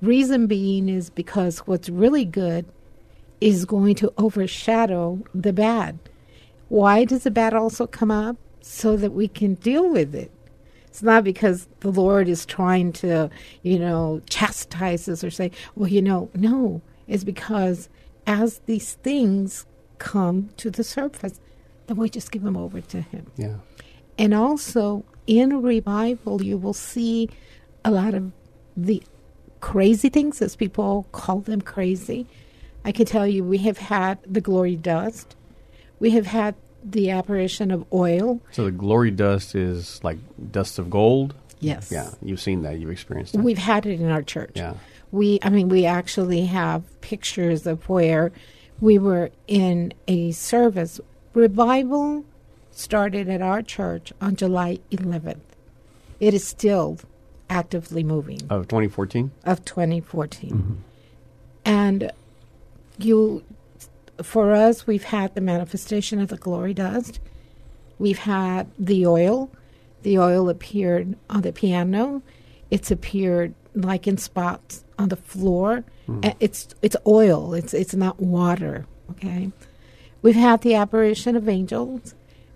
Reason 0.00 0.46
being 0.46 0.88
is 0.88 1.10
because 1.10 1.60
what's 1.60 1.88
really 1.88 2.24
good 2.24 2.66
is 3.40 3.64
going 3.64 3.94
to 3.96 4.12
overshadow 4.18 5.20
the 5.34 5.52
bad. 5.52 5.98
Why 6.68 7.04
does 7.04 7.24
the 7.24 7.30
bad 7.30 7.54
also 7.54 7.86
come 7.86 8.10
up? 8.10 8.36
So 8.60 8.96
that 8.96 9.10
we 9.10 9.26
can 9.26 9.54
deal 9.54 9.90
with 9.90 10.14
it. 10.14 10.30
It's 10.86 11.02
not 11.02 11.24
because 11.24 11.68
the 11.80 11.90
Lord 11.90 12.28
is 12.28 12.46
trying 12.46 12.92
to, 12.94 13.28
you 13.62 13.78
know, 13.78 14.22
chastise 14.30 15.08
us 15.08 15.24
or 15.24 15.30
say, 15.30 15.50
well, 15.74 15.88
you 15.88 16.00
know, 16.00 16.30
no. 16.34 16.80
It's 17.08 17.24
because 17.24 17.88
as 18.26 18.60
these 18.66 18.94
things 18.94 19.66
come 19.98 20.50
to 20.58 20.70
the 20.70 20.84
surface, 20.84 21.40
then 21.86 21.96
we 21.96 22.08
just 22.08 22.30
give 22.30 22.42
them 22.42 22.56
over 22.56 22.80
to 22.80 23.00
Him. 23.00 23.26
Yeah. 23.36 23.56
And 24.18 24.32
also 24.32 25.04
in 25.26 25.62
revival, 25.62 26.42
you 26.42 26.56
will 26.56 26.74
see 26.74 27.28
a 27.84 27.90
lot 27.90 28.14
of 28.14 28.30
the 28.76 29.02
crazy 29.60 30.08
things, 30.08 30.42
as 30.42 30.56
people 30.56 31.06
call 31.12 31.40
them 31.40 31.60
crazy. 31.60 32.26
I 32.84 32.92
can 32.92 33.06
tell 33.06 33.26
you, 33.26 33.44
we 33.44 33.58
have 33.58 33.78
had 33.78 34.18
the 34.26 34.40
glory 34.40 34.76
dust, 34.76 35.36
we 36.00 36.10
have 36.10 36.26
had 36.26 36.54
the 36.84 37.10
apparition 37.10 37.70
of 37.70 37.84
oil. 37.92 38.40
So 38.50 38.64
the 38.64 38.72
glory 38.72 39.12
dust 39.12 39.54
is 39.54 40.02
like 40.02 40.18
dust 40.50 40.78
of 40.78 40.90
gold. 40.90 41.34
Yes. 41.60 41.92
Yeah, 41.92 42.10
you've 42.20 42.40
seen 42.40 42.62
that. 42.62 42.80
You've 42.80 42.90
experienced 42.90 43.34
that. 43.34 43.42
We've 43.42 43.56
had 43.56 43.86
it 43.86 44.00
in 44.00 44.10
our 44.10 44.22
church. 44.22 44.50
Yeah. 44.56 44.74
We, 45.12 45.38
I 45.42 45.50
mean, 45.50 45.68
we 45.68 45.86
actually 45.86 46.46
have 46.46 46.82
pictures 47.00 47.66
of 47.66 47.88
where 47.88 48.32
we 48.80 48.98
were 48.98 49.30
in 49.46 49.94
a 50.08 50.32
service. 50.32 51.00
Revival 51.34 52.24
started 52.72 53.28
at 53.28 53.40
our 53.40 53.62
church 53.62 54.12
on 54.20 54.34
July 54.34 54.80
11th. 54.90 55.40
It 56.18 56.34
is 56.34 56.44
still 56.44 56.98
actively 57.56 58.02
moving. 58.02 58.40
Of 58.50 58.66
2014. 58.68 59.30
of 59.44 59.64
2014. 59.64 60.82
And 61.64 62.10
you, 62.98 63.44
for 64.22 64.52
us, 64.52 64.86
we've 64.86 65.04
had 65.04 65.34
the 65.34 65.40
manifestation 65.40 66.20
of 66.20 66.28
the 66.28 66.36
glory 66.36 66.74
dust. 66.74 67.20
We've 67.98 68.18
had 68.18 68.66
the 68.78 69.06
oil. 69.06 69.50
The 70.02 70.18
oil 70.18 70.48
appeared 70.48 71.14
on 71.30 71.42
the 71.42 71.52
piano. 71.52 72.22
It's 72.70 72.90
appeared 72.90 73.54
like 73.74 74.06
in 74.08 74.16
spots 74.18 74.84
on 74.98 75.08
the 75.10 75.16
floor. 75.16 75.84
Uh, 76.24 76.32
It's 76.40 76.68
it's 76.82 76.96
oil. 77.06 77.54
It's 77.54 77.72
it's 77.74 77.94
not 77.94 78.18
water. 78.20 78.86
Okay. 79.12 79.50
We've 80.22 80.34
had 80.34 80.62
the 80.62 80.74
apparition 80.74 81.36
of 81.36 81.48
angels. 81.48 82.14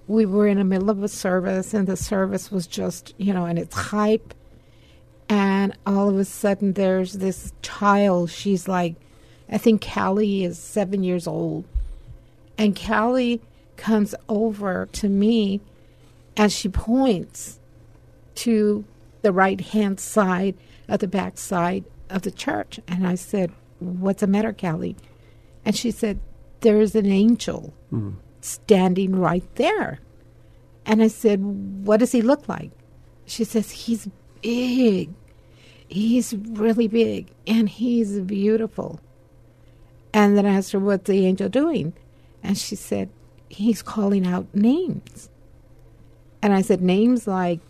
We 0.08 0.24
were 0.26 0.46
in 0.46 0.58
the 0.58 0.64
middle 0.64 0.90
of 0.90 1.02
a 1.02 1.08
service, 1.08 1.74
and 1.74 1.86
the 1.86 1.96
service 1.96 2.50
was 2.50 2.66
just 2.66 3.14
you 3.18 3.32
know, 3.32 3.44
and 3.44 3.58
it's 3.58 3.76
hype 3.76 4.34
and 5.28 5.76
all 5.86 6.08
of 6.08 6.18
a 6.18 6.24
sudden 6.24 6.74
there's 6.74 7.14
this 7.14 7.52
child. 7.62 8.30
She's 8.30 8.68
like 8.68 8.94
i 9.48 9.58
think 9.58 9.80
callie 9.80 10.44
is 10.44 10.58
seven 10.58 11.02
years 11.02 11.26
old. 11.26 11.64
And 12.58 12.78
callie 12.78 13.40
comes 13.76 14.14
over 14.28 14.86
to 14.92 15.08
me 15.08 15.60
and 16.36 16.50
she 16.50 16.68
points 16.68 17.60
to 18.36 18.84
the 19.22 19.32
right 19.32 19.60
hand 19.60 20.00
side 20.00 20.54
of 20.88 21.00
the 21.00 21.08
back 21.08 21.38
side 21.38 21.84
of 22.10 22.22
the 22.22 22.30
church. 22.30 22.80
And 22.88 23.06
i 23.06 23.14
said 23.14 23.52
what's 23.78 24.20
the 24.20 24.26
matter 24.26 24.52
callie? 24.52 24.96
And 25.64 25.76
she 25.76 25.90
said 25.90 26.20
there's 26.60 26.94
an 26.94 27.06
angel 27.06 27.74
hmm. 27.90 28.12
standing 28.40 29.16
right 29.16 29.44
there. 29.56 30.00
And 30.84 31.02
i 31.02 31.08
said 31.08 31.40
what 31.84 32.00
does 32.00 32.12
he 32.12 32.22
look 32.22 32.48
like? 32.48 32.70
She 33.26 33.44
says 33.44 33.70
he's 33.70 34.08
big. 34.46 35.10
He's 35.88 36.34
really 36.34 36.88
big 36.88 37.28
and 37.46 37.68
he's 37.68 38.20
beautiful. 38.20 39.00
And 40.12 40.36
then 40.36 40.46
I 40.46 40.54
asked 40.54 40.72
her, 40.72 40.78
What's 40.78 41.08
the 41.08 41.26
angel 41.26 41.48
doing? 41.48 41.94
And 42.42 42.56
she 42.56 42.76
said, 42.76 43.10
He's 43.48 43.82
calling 43.82 44.26
out 44.26 44.46
names. 44.54 45.28
And 46.42 46.52
I 46.52 46.62
said, 46.62 46.80
Names 46.80 47.26
like 47.26 47.60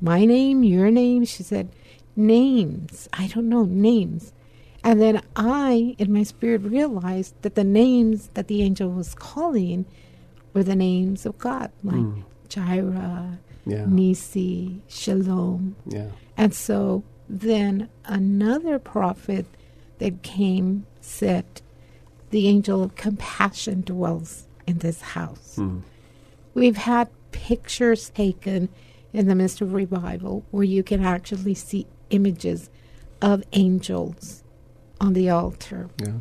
my 0.00 0.24
name, 0.24 0.64
your 0.64 0.90
name? 0.90 1.24
She 1.24 1.42
said, 1.42 1.68
Names. 2.16 3.08
I 3.12 3.26
don't 3.28 3.48
know, 3.48 3.64
names. 3.64 4.32
And 4.82 5.00
then 5.00 5.22
I, 5.36 5.96
in 5.98 6.12
my 6.12 6.22
spirit, 6.22 6.62
realized 6.62 7.34
that 7.42 7.56
the 7.56 7.64
names 7.64 8.28
that 8.34 8.48
the 8.48 8.62
angel 8.62 8.90
was 8.90 9.14
calling 9.14 9.84
were 10.54 10.62
the 10.62 10.76
names 10.76 11.26
of 11.26 11.36
God, 11.36 11.70
like 11.82 11.96
hmm. 11.96 12.20
Jireh, 12.48 13.38
Yeah. 13.68 13.84
Nisi, 13.86 14.80
Shalom. 14.88 15.76
Yeah. 15.86 16.08
And 16.36 16.54
so 16.54 17.04
then 17.28 17.88
another 18.04 18.78
prophet 18.78 19.46
that 19.98 20.22
came 20.22 20.86
said, 21.00 21.60
The 22.30 22.48
angel 22.48 22.82
of 22.82 22.96
compassion 22.96 23.82
dwells 23.82 24.46
in 24.66 24.78
this 24.78 25.00
house. 25.00 25.56
Hmm. 25.56 25.80
We've 26.54 26.76
had 26.76 27.08
pictures 27.30 28.10
taken 28.10 28.68
in 29.12 29.28
the 29.28 29.34
midst 29.34 29.60
of 29.60 29.72
revival 29.72 30.44
where 30.50 30.64
you 30.64 30.82
can 30.82 31.04
actually 31.04 31.54
see 31.54 31.86
images 32.10 32.70
of 33.20 33.42
angels 33.52 34.42
on 35.00 35.12
the 35.12 35.30
altar. 35.30 35.88
Yeah. 36.00 36.14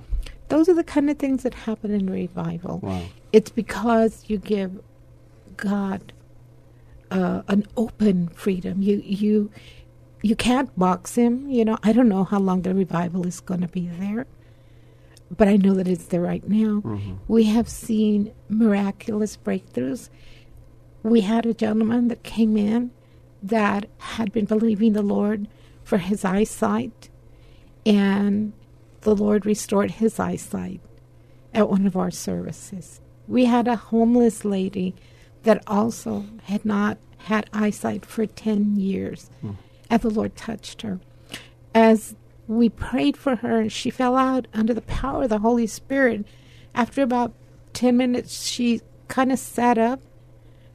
Those 0.50 0.70
are 0.70 0.74
the 0.74 0.84
kind 0.84 1.10
of 1.10 1.18
things 1.18 1.44
that 1.44 1.54
happen 1.54 1.92
in 1.92 2.10
revival. 2.10 2.80
Wow. 2.80 3.04
It's 3.34 3.50
because 3.50 4.26
you 4.28 4.38
give 4.38 4.80
God 5.58 6.14
uh, 7.12 7.42
an 7.48 7.66
open 7.76 8.28
freedom. 8.30 8.82
You 8.82 9.02
you 9.04 9.52
you 10.22 10.36
can't 10.36 10.78
box 10.78 11.16
him. 11.16 11.50
You 11.50 11.66
know, 11.66 11.78
I 11.84 11.94
don't 11.94 12.10
know 12.10 12.24
how 12.24 12.40
long 12.40 12.62
the 12.62 12.74
revival 12.74 13.26
is 13.26 13.40
going 13.40 13.62
to 13.62 13.68
be 13.68 13.88
there, 13.88 14.26
but 15.36 15.48
I 15.48 15.58
know 15.58 15.74
that 15.76 15.88
it's 15.88 16.06
there 16.06 16.22
right 16.22 16.48
now. 16.48 16.82
We 17.28 17.44
have 17.46 17.70
seen 17.70 18.34
miraculous 18.50 19.38
breakthroughs. 19.38 20.10
We 21.04 21.22
had 21.22 21.46
a 21.46 21.54
gentleman 21.54 22.08
that 22.10 22.24
came 22.24 22.58
in 22.58 22.92
that 23.44 23.88
had 24.00 24.32
been 24.34 24.46
believing 24.46 24.94
the 24.94 25.02
Lord 25.02 25.48
for 25.84 26.00
his 26.00 26.26
eyesight, 26.26 27.10
and 27.86 28.54
the 29.02 29.16
Lord 29.16 29.46
restored 29.46 29.92
his 29.92 30.20
eyesight 30.20 30.82
at 31.54 31.70
one 31.70 31.86
of 31.88 31.96
our 31.96 32.12
services. 32.12 33.00
We 33.28 33.46
had 33.46 33.68
a 33.68 33.76
homeless 33.76 34.44
lady 34.44 34.96
that 35.48 35.64
also 35.66 36.26
had 36.44 36.66
not 36.66 36.98
had 37.20 37.50
eyesight 37.54 38.06
for 38.06 38.26
10 38.26 38.76
years, 38.76 39.30
hmm. 39.40 39.52
and 39.90 40.02
the 40.02 40.10
Lord 40.10 40.36
touched 40.36 40.82
her. 40.82 41.00
As 41.74 42.16
we 42.50 42.68
prayed 42.68 43.16
for 43.16 43.38
her, 43.38 43.70
she 43.70 43.90
fell 43.90 44.18
out 44.18 44.48
under 44.54 44.74
the 44.74 44.82
power 44.82 45.24
of 45.24 45.30
the 45.30 45.40
Holy 45.40 45.66
Spirit. 45.66 46.26
After 46.76 47.02
about 47.02 47.34
10 47.72 47.96
minutes, 47.96 48.46
she 48.46 48.82
kind 49.08 49.32
of 49.32 49.40
sat 49.40 49.78
up. 49.78 50.02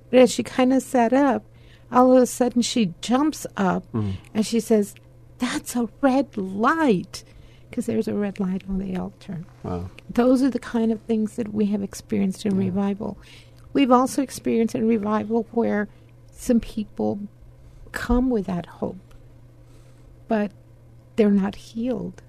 But 0.08 0.20
as 0.20 0.30
she 0.30 0.42
kind 0.42 0.72
of 0.72 0.82
sat 0.82 1.12
up, 1.12 1.44
all 1.90 2.16
of 2.16 2.22
a 2.22 2.26
sudden 2.26 2.62
she 2.62 2.94
jumps 3.02 3.46
up 3.58 3.84
hmm. 3.92 4.12
and 4.32 4.46
she 4.46 4.58
says, 4.58 4.94
That's 5.36 5.76
a 5.76 5.90
red 6.00 6.34
light. 6.38 7.24
Because 7.68 7.84
there's 7.84 8.08
a 8.08 8.14
red 8.14 8.40
light 8.40 8.62
on 8.68 8.78
the 8.78 8.96
altar. 8.96 9.44
Wow. 9.62 9.90
Those 10.08 10.42
are 10.42 10.50
the 10.50 10.58
kind 10.58 10.92
of 10.92 11.00
things 11.02 11.36
that 11.36 11.52
we 11.52 11.66
have 11.66 11.82
experienced 11.82 12.46
in 12.46 12.56
revival. 12.56 13.18
We've 13.72 13.90
also 13.90 14.22
experienced 14.22 14.74
in 14.74 14.86
revival 14.86 15.46
where 15.52 15.88
some 16.30 16.60
people 16.60 17.20
come 17.92 18.30
with 18.30 18.46
that 18.46 18.66
hope, 18.66 19.14
but 20.28 20.50
they're 21.16 21.30
not 21.30 21.54
healed. 21.54 22.22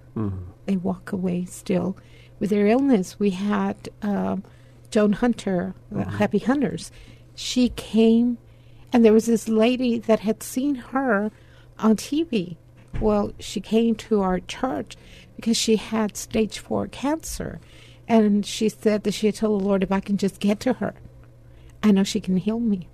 They 0.65 0.77
walk 0.77 1.11
away 1.11 1.45
still 1.45 1.97
with 2.39 2.49
their 2.49 2.67
illness. 2.67 3.19
We 3.19 3.31
had 3.31 3.89
um, 4.01 4.43
Joan 4.91 5.13
Hunter, 5.13 5.73
uh, 5.95 6.05
Happy 6.05 6.39
Hunters. 6.39 6.91
She 7.35 7.69
came, 7.69 8.37
and 8.91 9.03
there 9.03 9.13
was 9.13 9.25
this 9.25 9.47
lady 9.49 9.97
that 9.99 10.19
had 10.19 10.43
seen 10.43 10.75
her 10.75 11.31
on 11.79 11.95
TV. 11.95 12.57
Well, 13.01 13.33
she 13.39 13.59
came 13.59 13.95
to 13.95 14.21
our 14.21 14.39
church 14.39 14.95
because 15.35 15.57
she 15.57 15.77
had 15.77 16.15
stage 16.15 16.59
four 16.59 16.87
cancer. 16.87 17.59
And 18.07 18.45
she 18.45 18.69
said 18.69 19.03
that 19.03 19.13
she 19.13 19.27
had 19.27 19.35
told 19.35 19.61
the 19.61 19.65
Lord, 19.65 19.81
if 19.81 19.91
I 19.91 19.99
can 19.99 20.17
just 20.17 20.39
get 20.39 20.59
to 20.61 20.73
her, 20.73 20.93
I 21.83 21.91
know 21.91 22.03
she 22.03 22.19
can 22.21 22.37
heal 22.37 22.59
me. 22.59 22.87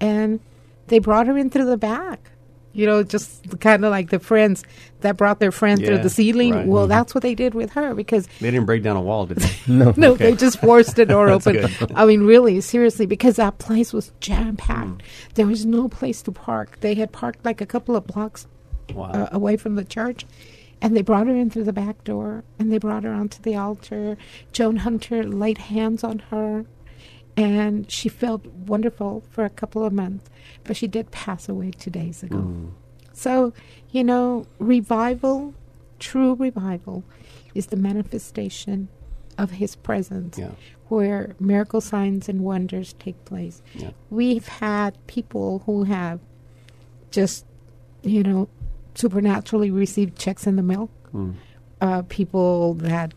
And 0.00 0.40
they 0.88 0.98
brought 0.98 1.26
her 1.26 1.36
in 1.36 1.50
through 1.50 1.66
the 1.66 1.76
back. 1.76 2.30
You 2.72 2.86
know, 2.86 3.02
just 3.02 3.58
kind 3.60 3.84
of 3.84 3.90
like 3.90 4.10
the 4.10 4.20
friends 4.20 4.62
that 5.00 5.16
brought 5.16 5.40
their 5.40 5.50
friend 5.50 5.84
through 5.84 5.98
the 5.98 6.08
ceiling. 6.10 6.54
right. 6.54 6.66
Well, 6.66 6.86
Mhm. 6.86 6.90
that's 6.90 7.14
what 7.16 7.22
they 7.22 7.34
did 7.34 7.52
with 7.52 7.72
her 7.72 7.94
because 7.96 8.28
They 8.40 8.50
didn't 8.52 8.66
break 8.66 8.84
down 8.84 8.96
a 8.96 9.00
wall, 9.02 9.26
did 9.26 9.38
they? 9.38 9.50
No. 9.72 9.92
no, 9.96 10.14
they 10.14 10.36
just 10.36 10.60
forced 10.60 10.94
the 10.94 11.04
door 11.04 11.28
open. 11.36 11.54
good. 11.56 11.92
I 11.96 12.06
mean, 12.06 12.22
really, 12.22 12.60
seriously, 12.60 13.06
because 13.06 13.36
that 13.36 13.58
place 13.58 13.92
was 13.92 14.12
jam 14.20 14.56
packed. 14.56 14.98
Mm. 14.98 15.34
There 15.34 15.46
was 15.48 15.66
no 15.66 15.88
place 15.88 16.22
to 16.22 16.32
park. 16.32 16.78
They 16.80 16.94
had 16.94 17.10
parked 17.10 17.44
like 17.44 17.60
a 17.60 17.66
couple 17.66 17.96
of 17.96 18.06
blocks 18.06 18.46
Wow. 18.94 19.10
uh, 19.10 19.28
away 19.32 19.56
from 19.56 19.74
the 19.74 19.84
church. 19.84 20.24
And 20.80 20.96
they 20.96 21.02
brought 21.02 21.26
her 21.26 21.34
in 21.34 21.50
through 21.50 21.64
the 21.64 21.72
back 21.72 22.04
door 22.04 22.44
and 22.58 22.70
they 22.72 22.78
brought 22.78 23.02
her 23.02 23.12
onto 23.12 23.42
the 23.42 23.56
altar. 23.56 24.16
Joan 24.52 24.76
Hunter 24.76 25.24
laid 25.24 25.58
hands 25.58 26.04
on 26.04 26.20
her 26.30 26.64
and 27.36 27.90
she 27.90 28.08
felt 28.08 28.44
wonderful 28.46 29.22
for 29.30 29.44
a 29.44 29.50
couple 29.50 29.84
of 29.84 29.92
months. 29.92 30.28
But 30.64 30.76
she 30.76 30.86
did 30.86 31.10
pass 31.10 31.48
away 31.48 31.70
two 31.70 31.90
days 31.90 32.22
ago. 32.22 32.36
Mm. 32.38 32.70
So, 33.12 33.52
you 33.90 34.04
know, 34.04 34.46
revival, 34.58 35.54
true 35.98 36.34
revival, 36.34 37.04
is 37.54 37.66
the 37.66 37.76
manifestation 37.76 38.88
of 39.38 39.52
His 39.52 39.74
presence 39.76 40.38
Yeah. 40.38 40.50
where 40.88 41.34
miracle 41.40 41.80
signs 41.80 42.28
and 42.28 42.42
wonders 42.42 42.94
take 42.98 43.24
place. 43.24 43.62
Yeah. 43.74 43.90
We've 44.10 44.46
had 44.46 44.96
people 45.06 45.62
who 45.66 45.84
have 45.84 46.20
just, 47.10 47.46
you 48.02 48.22
know, 48.22 48.48
supernaturally 48.94 49.70
received 49.70 50.18
checks 50.18 50.46
in 50.46 50.56
the 50.56 50.62
mail. 50.62 50.90
Mm. 51.14 51.34
Uh, 51.80 52.02
people 52.08 52.74
that 52.74 53.14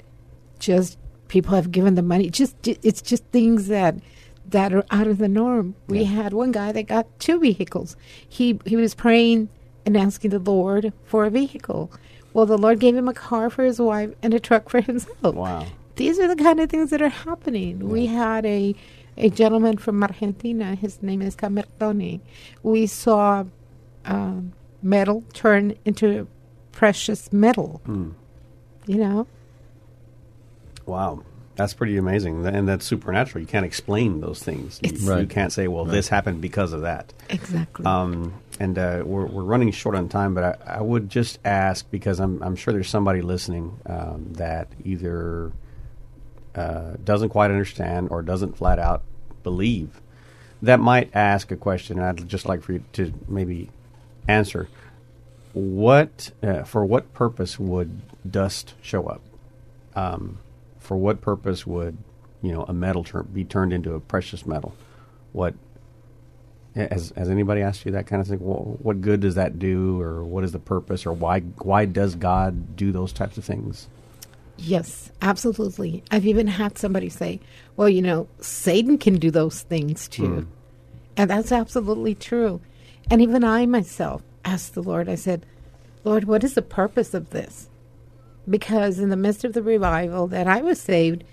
just 0.60 0.98
people 1.34 1.56
have 1.56 1.72
given 1.72 1.96
the 1.96 2.04
money. 2.04 2.30
Just 2.30 2.56
it's 2.68 3.02
just 3.02 3.26
things 3.26 3.68
that 3.68 3.96
that 4.52 4.72
are 4.72 4.86
out 4.92 5.08
of 5.08 5.18
the 5.18 5.28
norm. 5.28 5.74
We 5.88 6.04
had 6.04 6.32
one 6.32 6.52
guy 6.52 6.72
that 6.72 6.84
got 6.84 7.08
two 7.20 7.40
vehicles. 7.40 7.98
He 8.30 8.60
he 8.66 8.76
was 8.76 8.94
praying 8.94 9.50
and 9.84 9.98
asking 9.98 10.30
the 10.30 10.40
Lord 10.40 10.94
for 11.04 11.26
a 11.26 11.32
vehicle. 11.32 11.92
Well, 12.34 12.46
the 12.46 12.58
Lord 12.58 12.80
gave 12.80 12.96
him 12.96 13.08
a 13.10 13.14
car 13.14 13.50
for 13.50 13.64
his 13.64 13.80
wife 13.80 14.12
and 14.22 14.34
a 14.34 14.40
truck 14.40 14.70
for 14.70 14.80
himself. 14.92 15.36
Wow. 15.36 15.66
These 15.96 16.20
are 16.20 16.28
the 16.28 16.36
kind 16.36 16.60
of 16.60 16.70
things 16.70 16.92
that 16.92 17.02
are 17.02 17.10
happening. 17.10 17.90
We 17.90 18.06
had 18.06 18.46
a 18.46 18.76
a 19.18 19.30
gentleman 19.30 19.78
from 19.78 20.04
Argentina. 20.04 20.76
His 20.76 21.02
name 21.02 21.24
is 21.24 21.36
Camertoni. 21.36 22.20
We 22.62 22.86
saw 22.86 23.46
um, 24.06 24.54
metal 24.84 25.24
turn 25.34 25.76
into 25.84 26.28
precious 26.72 27.34
metal. 27.34 27.82
You 28.86 28.98
know, 28.98 29.28
Wow. 30.86 31.24
That's 31.56 31.74
pretty 31.76 31.98
amazing. 31.98 32.46
And 32.48 32.68
that's 32.68 32.84
supernatural. 32.84 33.42
You 33.42 33.48
can't 33.48 33.66
explain 33.66 34.22
those 34.22 34.42
things. 34.42 34.80
You, 34.82 34.90
It's- 34.90 35.20
you 35.22 35.28
can't 35.28 35.52
say, 35.54 35.68
well, 35.68 35.86
this 35.86 36.08
happened 36.08 36.42
because 36.42 36.74
of 36.74 36.82
that. 36.82 37.14
exactly. 37.30 37.86
Um, 37.86 38.34
and 38.60 38.78
uh, 38.78 39.04
we're, 39.06 39.26
we're 39.28 39.44
running 39.44 39.72
short 39.72 39.96
on 39.96 40.10
time, 40.10 40.34
but 40.34 40.44
I, 40.68 40.78
I 40.78 40.82
would 40.82 41.10
just 41.10 41.38
ask 41.46 41.90
because 41.92 42.20
I'm, 42.20 42.42
I'm 42.42 42.56
sure 42.56 42.74
there's 42.74 42.90
somebody 42.90 43.22
listening 43.22 43.78
um, 43.86 44.34
that 44.34 44.68
either 44.84 45.52
uh, 46.56 46.94
doesn't 47.04 47.30
quite 47.30 47.52
understand 47.52 48.10
or 48.10 48.22
doesn't 48.24 48.58
flat 48.58 48.80
out 48.80 49.04
believe 49.44 50.02
that 50.62 50.80
might 50.80 51.10
ask 51.16 51.52
a 51.52 51.56
question. 51.58 52.00
And 52.00 52.08
I'd 52.08 52.28
just 52.28 52.46
like 52.48 52.62
for 52.64 52.74
you 52.74 52.84
to 52.94 53.14
maybe 53.28 53.70
answer 54.28 54.70
what 55.54 56.32
uh, 56.42 56.64
for 56.64 56.84
what 56.86 57.14
purpose 57.14 57.60
would 57.60 58.02
dust 58.30 58.74
show 58.82 59.06
up? 59.08 59.22
Um, 59.96 60.40
for 60.84 60.98
what 60.98 61.22
purpose 61.22 61.66
would 61.66 61.98
you 62.42 62.52
know 62.52 62.64
a 62.68 62.74
metal 62.74 63.04
tur- 63.04 63.24
be 63.24 63.44
turned 63.44 63.74
into 63.74 63.94
a 63.94 64.00
precious 64.00 64.46
metal? 64.46 64.76
What 65.32 65.56
has, 66.76 67.14
has 67.16 67.30
anybody 67.30 67.62
asked 67.62 67.86
you 67.86 67.92
that 67.94 68.08
kind 68.08 68.22
of 68.22 68.28
thing? 68.28 68.40
Well, 68.42 68.78
what 68.82 69.02
good 69.02 69.22
does 69.22 69.36
that 69.36 69.60
do, 69.60 70.00
or 70.02 70.24
what 70.24 70.44
is 70.44 70.52
the 70.52 70.60
purpose, 70.60 71.06
or 71.06 71.14
why 71.14 71.40
why 71.40 71.86
does 71.86 72.16
God 72.16 72.76
do 72.76 72.92
those 72.92 73.14
types 73.14 73.38
of 73.38 73.46
things? 73.46 73.88
Yes, 74.58 75.12
absolutely. 75.22 76.04
I've 76.12 76.28
even 76.28 76.48
had 76.48 76.78
somebody 76.78 77.10
say, 77.10 77.40
well, 77.76 77.90
you 77.90 78.02
know, 78.02 78.28
Satan 78.40 78.98
can 78.98 79.18
do 79.18 79.32
those 79.32 79.62
things 79.62 80.08
too. 80.08 80.28
Hmm. 80.28 80.42
And 81.18 81.30
that's 81.30 81.52
absolutely 81.52 82.16
true. 82.16 82.62
And 83.10 83.22
even 83.22 83.44
I 83.44 83.66
myself 83.66 84.22
asked 84.46 84.74
the 84.74 84.84
Lord, 84.84 85.10
I 85.10 85.16
said, 85.16 85.46
Lord, 86.04 86.26
what 86.26 86.44
is 86.44 86.54
the 86.54 86.62
purpose 86.62 87.14
of 87.14 87.32
this? 87.32 87.68
Because 88.50 89.00
in 89.00 89.10
the 89.10 89.16
midst 89.16 89.44
of 89.44 89.54
the 89.54 89.64
revival 89.64 90.28
that 90.28 90.48
I 90.48 90.62
was 90.62 90.80
saved, 90.80 91.24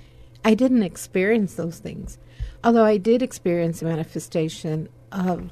I 0.44 0.54
didn't 0.54 0.82
experience 0.82 1.54
those 1.54 1.78
things. 1.78 2.18
Although 2.62 2.84
I 2.84 2.96
did 2.98 3.22
experience 3.22 3.80
the 3.80 3.86
manifestation 3.86 4.88
of 5.10 5.50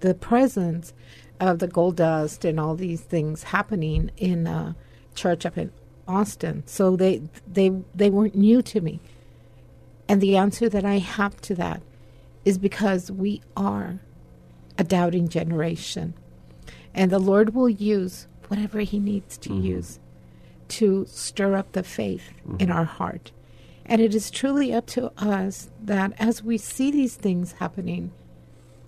the 0.00 0.14
presence 0.14 0.92
of 1.40 1.58
the 1.58 1.68
gold 1.68 1.96
dust 1.96 2.44
and 2.44 2.60
all 2.60 2.76
these 2.76 3.00
things 3.00 3.44
happening 3.44 4.10
in 4.16 4.46
a 4.46 4.76
church 5.14 5.44
up 5.44 5.58
in 5.58 5.72
Austin. 6.06 6.62
So 6.66 6.96
they 6.96 7.22
they 7.46 7.72
they 7.94 8.10
weren't 8.10 8.34
new 8.34 8.62
to 8.62 8.80
me. 8.80 9.00
And 10.08 10.20
the 10.20 10.36
answer 10.36 10.68
that 10.68 10.84
I 10.84 10.98
have 10.98 11.40
to 11.42 11.54
that 11.56 11.82
is 12.44 12.58
because 12.58 13.10
we 13.10 13.40
are 13.56 14.00
a 14.78 14.84
doubting 14.84 15.28
generation. 15.28 16.14
And 16.94 17.10
the 17.10 17.18
Lord 17.18 17.54
will 17.54 17.68
use 17.68 18.26
whatever 18.48 18.80
he 18.80 18.98
needs 18.98 19.38
to 19.38 19.48
mm-hmm. 19.48 19.64
use 19.64 19.98
to 20.72 21.04
stir 21.06 21.56
up 21.56 21.72
the 21.72 21.82
faith 21.82 22.30
in 22.44 22.68
mm-hmm. 22.68 22.72
our 22.72 22.84
heart. 22.84 23.30
And 23.84 24.00
it 24.00 24.14
is 24.14 24.30
truly 24.30 24.72
up 24.72 24.86
to 24.88 25.12
us 25.18 25.70
that 25.82 26.12
as 26.18 26.42
we 26.42 26.56
see 26.56 26.90
these 26.90 27.16
things 27.16 27.52
happening, 27.52 28.12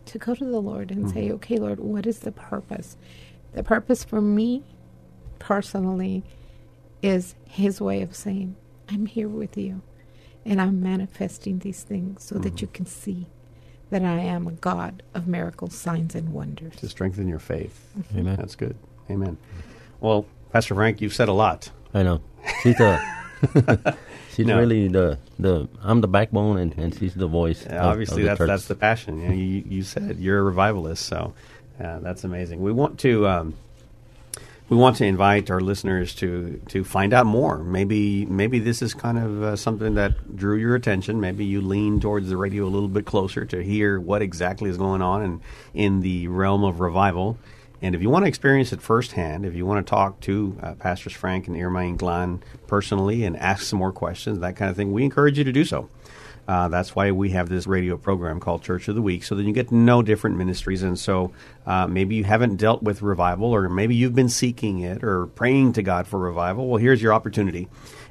to 0.06 0.18
go 0.18 0.34
to 0.34 0.44
the 0.44 0.60
Lord 0.60 0.90
and 0.90 1.10
say, 1.10 1.26
mm-hmm. 1.26 1.34
okay, 1.36 1.56
Lord, 1.56 1.80
what 1.80 2.06
is 2.06 2.20
the 2.20 2.32
purpose? 2.32 2.96
The 3.52 3.62
purpose 3.62 4.04
for 4.04 4.20
me 4.20 4.62
personally 5.38 6.22
is 7.02 7.34
His 7.48 7.80
way 7.80 8.02
of 8.02 8.14
saying, 8.14 8.56
I'm 8.88 9.06
here 9.06 9.28
with 9.28 9.56
you 9.56 9.82
and 10.44 10.60
I'm 10.60 10.82
manifesting 10.82 11.58
these 11.58 11.82
things 11.82 12.22
so 12.24 12.36
that 12.36 12.54
mm-hmm. 12.54 12.64
you 12.64 12.66
can 12.68 12.86
see 12.86 13.26
that 13.90 14.02
I 14.02 14.18
am 14.18 14.46
a 14.46 14.52
God 14.52 15.02
of 15.14 15.26
miracles, 15.26 15.74
signs, 15.74 16.14
and 16.14 16.32
wonders. 16.32 16.76
To 16.76 16.88
strengthen 16.88 17.28
your 17.28 17.38
faith. 17.38 17.92
Amen. 18.16 18.36
That's 18.36 18.56
good. 18.56 18.76
Amen. 19.10 19.36
Well, 20.00 20.26
Pastor 20.54 20.76
Frank, 20.76 21.00
you've 21.00 21.12
said 21.12 21.28
a 21.28 21.32
lot. 21.32 21.68
I 21.92 22.04
know. 22.04 22.20
She's 22.62 22.76
the. 22.78 23.96
she's 24.32 24.46
No. 24.46 24.56
really 24.56 24.86
the 24.86 25.18
the. 25.36 25.68
I'm 25.82 26.00
the 26.00 26.06
backbone, 26.06 26.58
and, 26.58 26.78
and 26.78 26.94
she's 26.96 27.12
the 27.14 27.26
voice. 27.26 27.66
Uh, 27.66 27.70
of- 27.70 27.86
obviously, 27.86 28.22
of 28.22 28.26
that's 28.28 28.38
church. 28.38 28.46
that's 28.46 28.66
the 28.66 28.76
passion. 28.76 29.18
You, 29.20 29.28
know, 29.28 29.34
you, 29.34 29.64
you 29.66 29.82
said 29.82 30.16
you're 30.20 30.38
a 30.38 30.42
revivalist, 30.42 31.04
so 31.06 31.34
uh, 31.82 31.98
that's 31.98 32.22
amazing. 32.22 32.62
We 32.62 32.70
want 32.70 33.00
to 33.00 33.26
um, 33.26 33.54
we 34.68 34.76
want 34.76 34.94
to 34.98 35.04
invite 35.04 35.50
our 35.50 35.58
listeners 35.60 36.14
to 36.16 36.60
to 36.68 36.84
find 36.84 37.12
out 37.12 37.26
more. 37.26 37.58
Maybe 37.58 38.24
maybe 38.24 38.60
this 38.60 38.80
is 38.80 38.94
kind 38.94 39.18
of 39.18 39.42
uh, 39.42 39.56
something 39.56 39.94
that 39.94 40.36
drew 40.36 40.56
your 40.56 40.76
attention. 40.76 41.20
Maybe 41.20 41.44
you 41.44 41.62
lean 41.62 41.98
towards 41.98 42.28
the 42.28 42.36
radio 42.36 42.64
a 42.64 42.70
little 42.70 42.88
bit 42.88 43.06
closer 43.06 43.44
to 43.46 43.60
hear 43.60 43.98
what 43.98 44.22
exactly 44.22 44.70
is 44.70 44.76
going 44.76 45.02
on 45.02 45.20
in 45.24 45.40
in 45.74 46.00
the 46.00 46.28
realm 46.28 46.62
of 46.62 46.78
revival. 46.78 47.38
And 47.84 47.94
if 47.94 48.00
you 48.00 48.08
want 48.08 48.24
to 48.24 48.28
experience 48.28 48.72
it 48.72 48.80
firsthand, 48.80 49.44
if 49.44 49.54
you 49.54 49.66
want 49.66 49.86
to 49.86 49.90
talk 49.90 50.18
to 50.20 50.56
uh, 50.62 50.72
Pastors 50.72 51.12
Frank 51.12 51.48
and 51.48 51.56
Irma 51.56 51.80
Inclán 51.80 52.40
personally 52.66 53.24
and 53.24 53.36
ask 53.36 53.62
some 53.64 53.78
more 53.78 53.92
questions, 53.92 54.38
that 54.38 54.56
kind 54.56 54.70
of 54.70 54.76
thing, 54.76 54.90
we 54.90 55.04
encourage 55.04 55.36
you 55.36 55.44
to 55.44 55.52
do 55.52 55.66
so. 55.66 55.90
Uh, 56.48 56.68
that's 56.68 56.96
why 56.96 57.10
we 57.10 57.28
have 57.30 57.50
this 57.50 57.66
radio 57.66 57.98
program 57.98 58.40
called 58.40 58.62
Church 58.62 58.88
of 58.88 58.94
the 58.94 59.02
Week, 59.02 59.22
so 59.22 59.34
that 59.34 59.42
you 59.42 59.52
get 59.52 59.68
to 59.68 59.74
know 59.74 60.00
different 60.00 60.38
ministries. 60.38 60.82
And 60.82 60.98
so 60.98 61.32
uh, 61.66 61.86
maybe 61.86 62.14
you 62.14 62.24
haven't 62.24 62.56
dealt 62.56 62.82
with 62.82 63.02
revival, 63.02 63.54
or 63.54 63.68
maybe 63.68 63.94
you've 63.94 64.14
been 64.14 64.30
seeking 64.30 64.80
it 64.80 65.04
or 65.04 65.26
praying 65.26 65.74
to 65.74 65.82
God 65.82 66.06
for 66.06 66.18
revival. 66.18 66.68
Well, 66.68 66.78
here's 66.78 67.02
your 67.02 67.12
opportunity. 67.12 67.68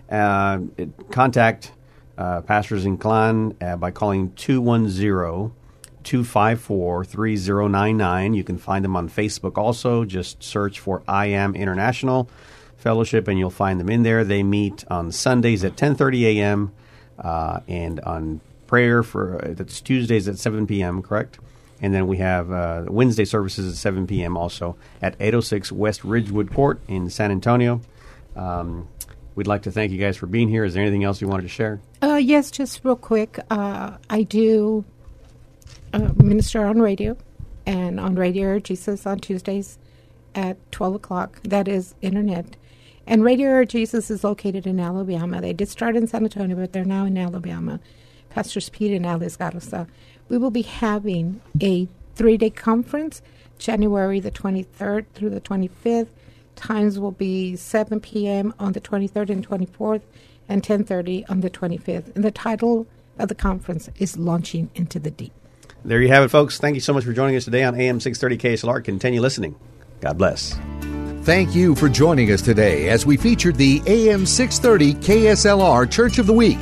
Uh, 0.08 0.60
it, 0.78 1.10
contact 1.10 1.72
uh, 2.16 2.42
Pastors 2.42 2.86
Inclán 2.86 3.56
uh, 3.60 3.76
by 3.78 3.90
calling 3.90 4.34
210 4.34 5.52
254 6.04 7.06
3099. 7.06 8.34
You 8.34 8.44
can 8.44 8.58
find 8.58 8.84
them 8.84 8.96
on 8.96 9.10
Facebook 9.10 9.58
also. 9.58 10.06
Just 10.06 10.44
search 10.44 10.80
for 10.80 11.04
I 11.08 11.28
Am 11.28 11.56
International 11.56 12.30
Fellowship, 12.78 13.28
and 13.28 13.40
you'll 13.40 13.50
find 13.50 13.80
them 13.80 13.90
in 13.90 14.04
there. 14.04 14.24
They 14.24 14.44
meet 14.44 14.84
on 14.90 15.12
Sundays 15.12 15.64
at 15.64 15.76
10:30 15.76 16.24
a.m 16.24 16.72
uh, 17.20 17.60
and 17.68 18.00
on 18.02 18.42
prayer 18.68 19.04
for 19.04 19.44
uh, 19.44 19.54
that's 19.54 19.82
Tuesdays 19.82 20.28
at 20.28 20.38
7 20.38 20.68
p.m. 20.68 21.02
Correct. 21.02 21.40
And 21.82 21.94
then 21.94 22.08
we 22.08 22.18
have 22.18 22.52
uh, 22.52 22.86
Wednesday 22.88 23.26
services 23.26 23.74
at 23.74 23.78
7 23.78 24.08
p.m. 24.08 24.38
also 24.38 24.78
at 25.02 25.16
806 25.20 25.72
West 25.72 26.04
Ridgewood 26.04 26.54
Court 26.54 26.80
in 26.88 27.10
San 27.10 27.30
Antonio. 27.30 27.82
Um, 28.36 28.88
we'd 29.36 29.48
like 29.48 29.64
to 29.64 29.72
thank 29.72 29.92
you 29.92 29.98
guys 29.98 30.16
for 30.16 30.28
being 30.28 30.48
here. 30.48 30.64
Is 30.64 30.76
there 30.76 30.82
anything 30.82 31.04
else 31.04 31.20
you 31.20 31.28
wanted 31.28 31.44
to 31.44 31.50
share? 31.50 31.82
Uh, 32.02 32.16
yes, 32.16 32.52
just 32.52 32.86
real 32.86 32.96
quick. 32.96 33.40
Uh, 33.50 33.98
I 34.10 34.24
do 34.24 34.86
uh, 35.94 36.12
minister 36.18 36.66
on 36.66 36.82
radio 36.82 37.16
and 37.66 38.00
on 38.00 38.16
Radio 38.16 38.60
Jesus 38.60 39.06
on 39.06 39.20
Tuesdays 39.20 39.78
at 40.36 40.58
12 40.72 40.96
o'clock. 40.96 41.42
That 41.44 41.68
is 41.68 41.96
internet. 42.02 42.56
And 43.06 43.24
Radio 43.24 43.64
Jesus 43.64 44.10
is 44.10 44.24
located 44.24 44.66
in 44.66 44.80
Alabama. 44.80 45.42
They 45.42 45.54
did 45.54 45.70
start 45.70 45.96
in 45.96 46.08
San 46.08 46.24
Antonio, 46.24 46.56
but 46.56 46.74
they're 46.74 46.86
now 46.86 47.06
in 47.06 47.18
Alabama. 47.18 47.80
Pastors 48.30 48.70
Pete 48.70 48.94
and 48.94 49.06
Alice 49.06 49.38
Garza. 49.38 49.88
We 50.30 50.38
will 50.38 50.52
be 50.52 50.64
having 50.64 51.42
a 51.62 51.88
three 52.16 52.38
day 52.38 52.50
conference, 52.50 53.22
January 53.60 54.20
the 54.20 54.32
23rd 54.32 55.06
through 55.14 55.30
the 55.30 55.42
25th. 55.42 56.08
Times 56.56 57.00
will 57.00 57.12
be 57.12 57.56
7 57.56 58.00
p.m. 58.00 58.54
on 58.60 58.74
the 58.74 58.82
23rd 58.82 59.30
and 59.30 59.48
24th, 59.48 60.02
and 60.48 60.64
10:30 60.64 61.30
on 61.30 61.42
the 61.42 61.50
25th. 61.50 62.16
And 62.16 62.24
the 62.24 62.32
title 62.32 62.88
of 63.20 63.28
the 63.28 63.36
conference 63.36 63.90
is 63.98 64.18
Launching 64.18 64.70
into 64.76 65.00
the 65.00 65.12
Deep. 65.12 65.34
There 65.86 66.02
you 66.02 66.08
have 66.10 66.24
it, 66.24 66.30
folks. 66.30 66.58
Thank 66.60 66.76
you 66.76 66.82
so 66.82 66.94
much 66.94 67.04
for 67.04 67.14
joining 67.14 67.36
us 67.36 67.46
today 67.46 67.64
on 67.64 67.80
AM 67.80 68.00
630 68.00 68.56
KSLR. 68.56 68.84
Continue 68.84 69.22
listening. 69.22 69.56
God 70.00 70.18
bless. 70.18 70.58
Thank 71.24 71.56
you 71.56 71.76
for 71.76 71.88
joining 71.88 72.32
us 72.32 72.42
today 72.42 72.90
as 72.90 73.06
we 73.06 73.16
featured 73.16 73.56
the 73.56 73.82
AM 73.86 74.26
630 74.26 74.94
KSLR 75.06 75.90
Church 75.90 76.20
of 76.20 76.28
the 76.28 76.34
Week. 76.34 76.60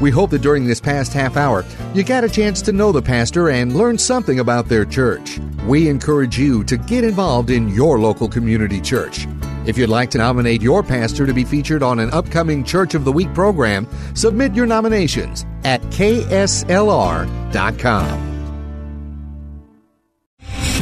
We 0.00 0.10
hope 0.10 0.30
that 0.30 0.42
during 0.42 0.66
this 0.66 0.80
past 0.80 1.12
half 1.12 1.36
hour, 1.36 1.64
you 1.94 2.02
got 2.02 2.24
a 2.24 2.28
chance 2.28 2.60
to 2.62 2.72
know 2.72 2.92
the 2.92 3.00
pastor 3.00 3.50
and 3.50 3.76
learn 3.76 3.96
something 3.98 4.40
about 4.40 4.68
their 4.68 4.84
church. 4.84 5.38
We 5.66 5.88
encourage 5.88 6.38
you 6.38 6.64
to 6.64 6.76
get 6.76 7.04
involved 7.04 7.50
in 7.50 7.68
your 7.68 8.00
local 8.00 8.28
community 8.28 8.80
church. 8.80 9.26
If 9.64 9.78
you'd 9.78 9.88
like 9.88 10.10
to 10.10 10.18
nominate 10.18 10.60
your 10.60 10.82
pastor 10.82 11.24
to 11.24 11.32
be 11.32 11.44
featured 11.44 11.82
on 11.82 12.00
an 12.00 12.12
upcoming 12.12 12.64
Church 12.64 12.94
of 12.94 13.04
the 13.04 13.12
Week 13.12 13.32
program, 13.32 13.86
submit 14.14 14.54
your 14.54 14.66
nominations 14.66 15.46
at 15.62 15.80
kslr.com. 15.82 16.42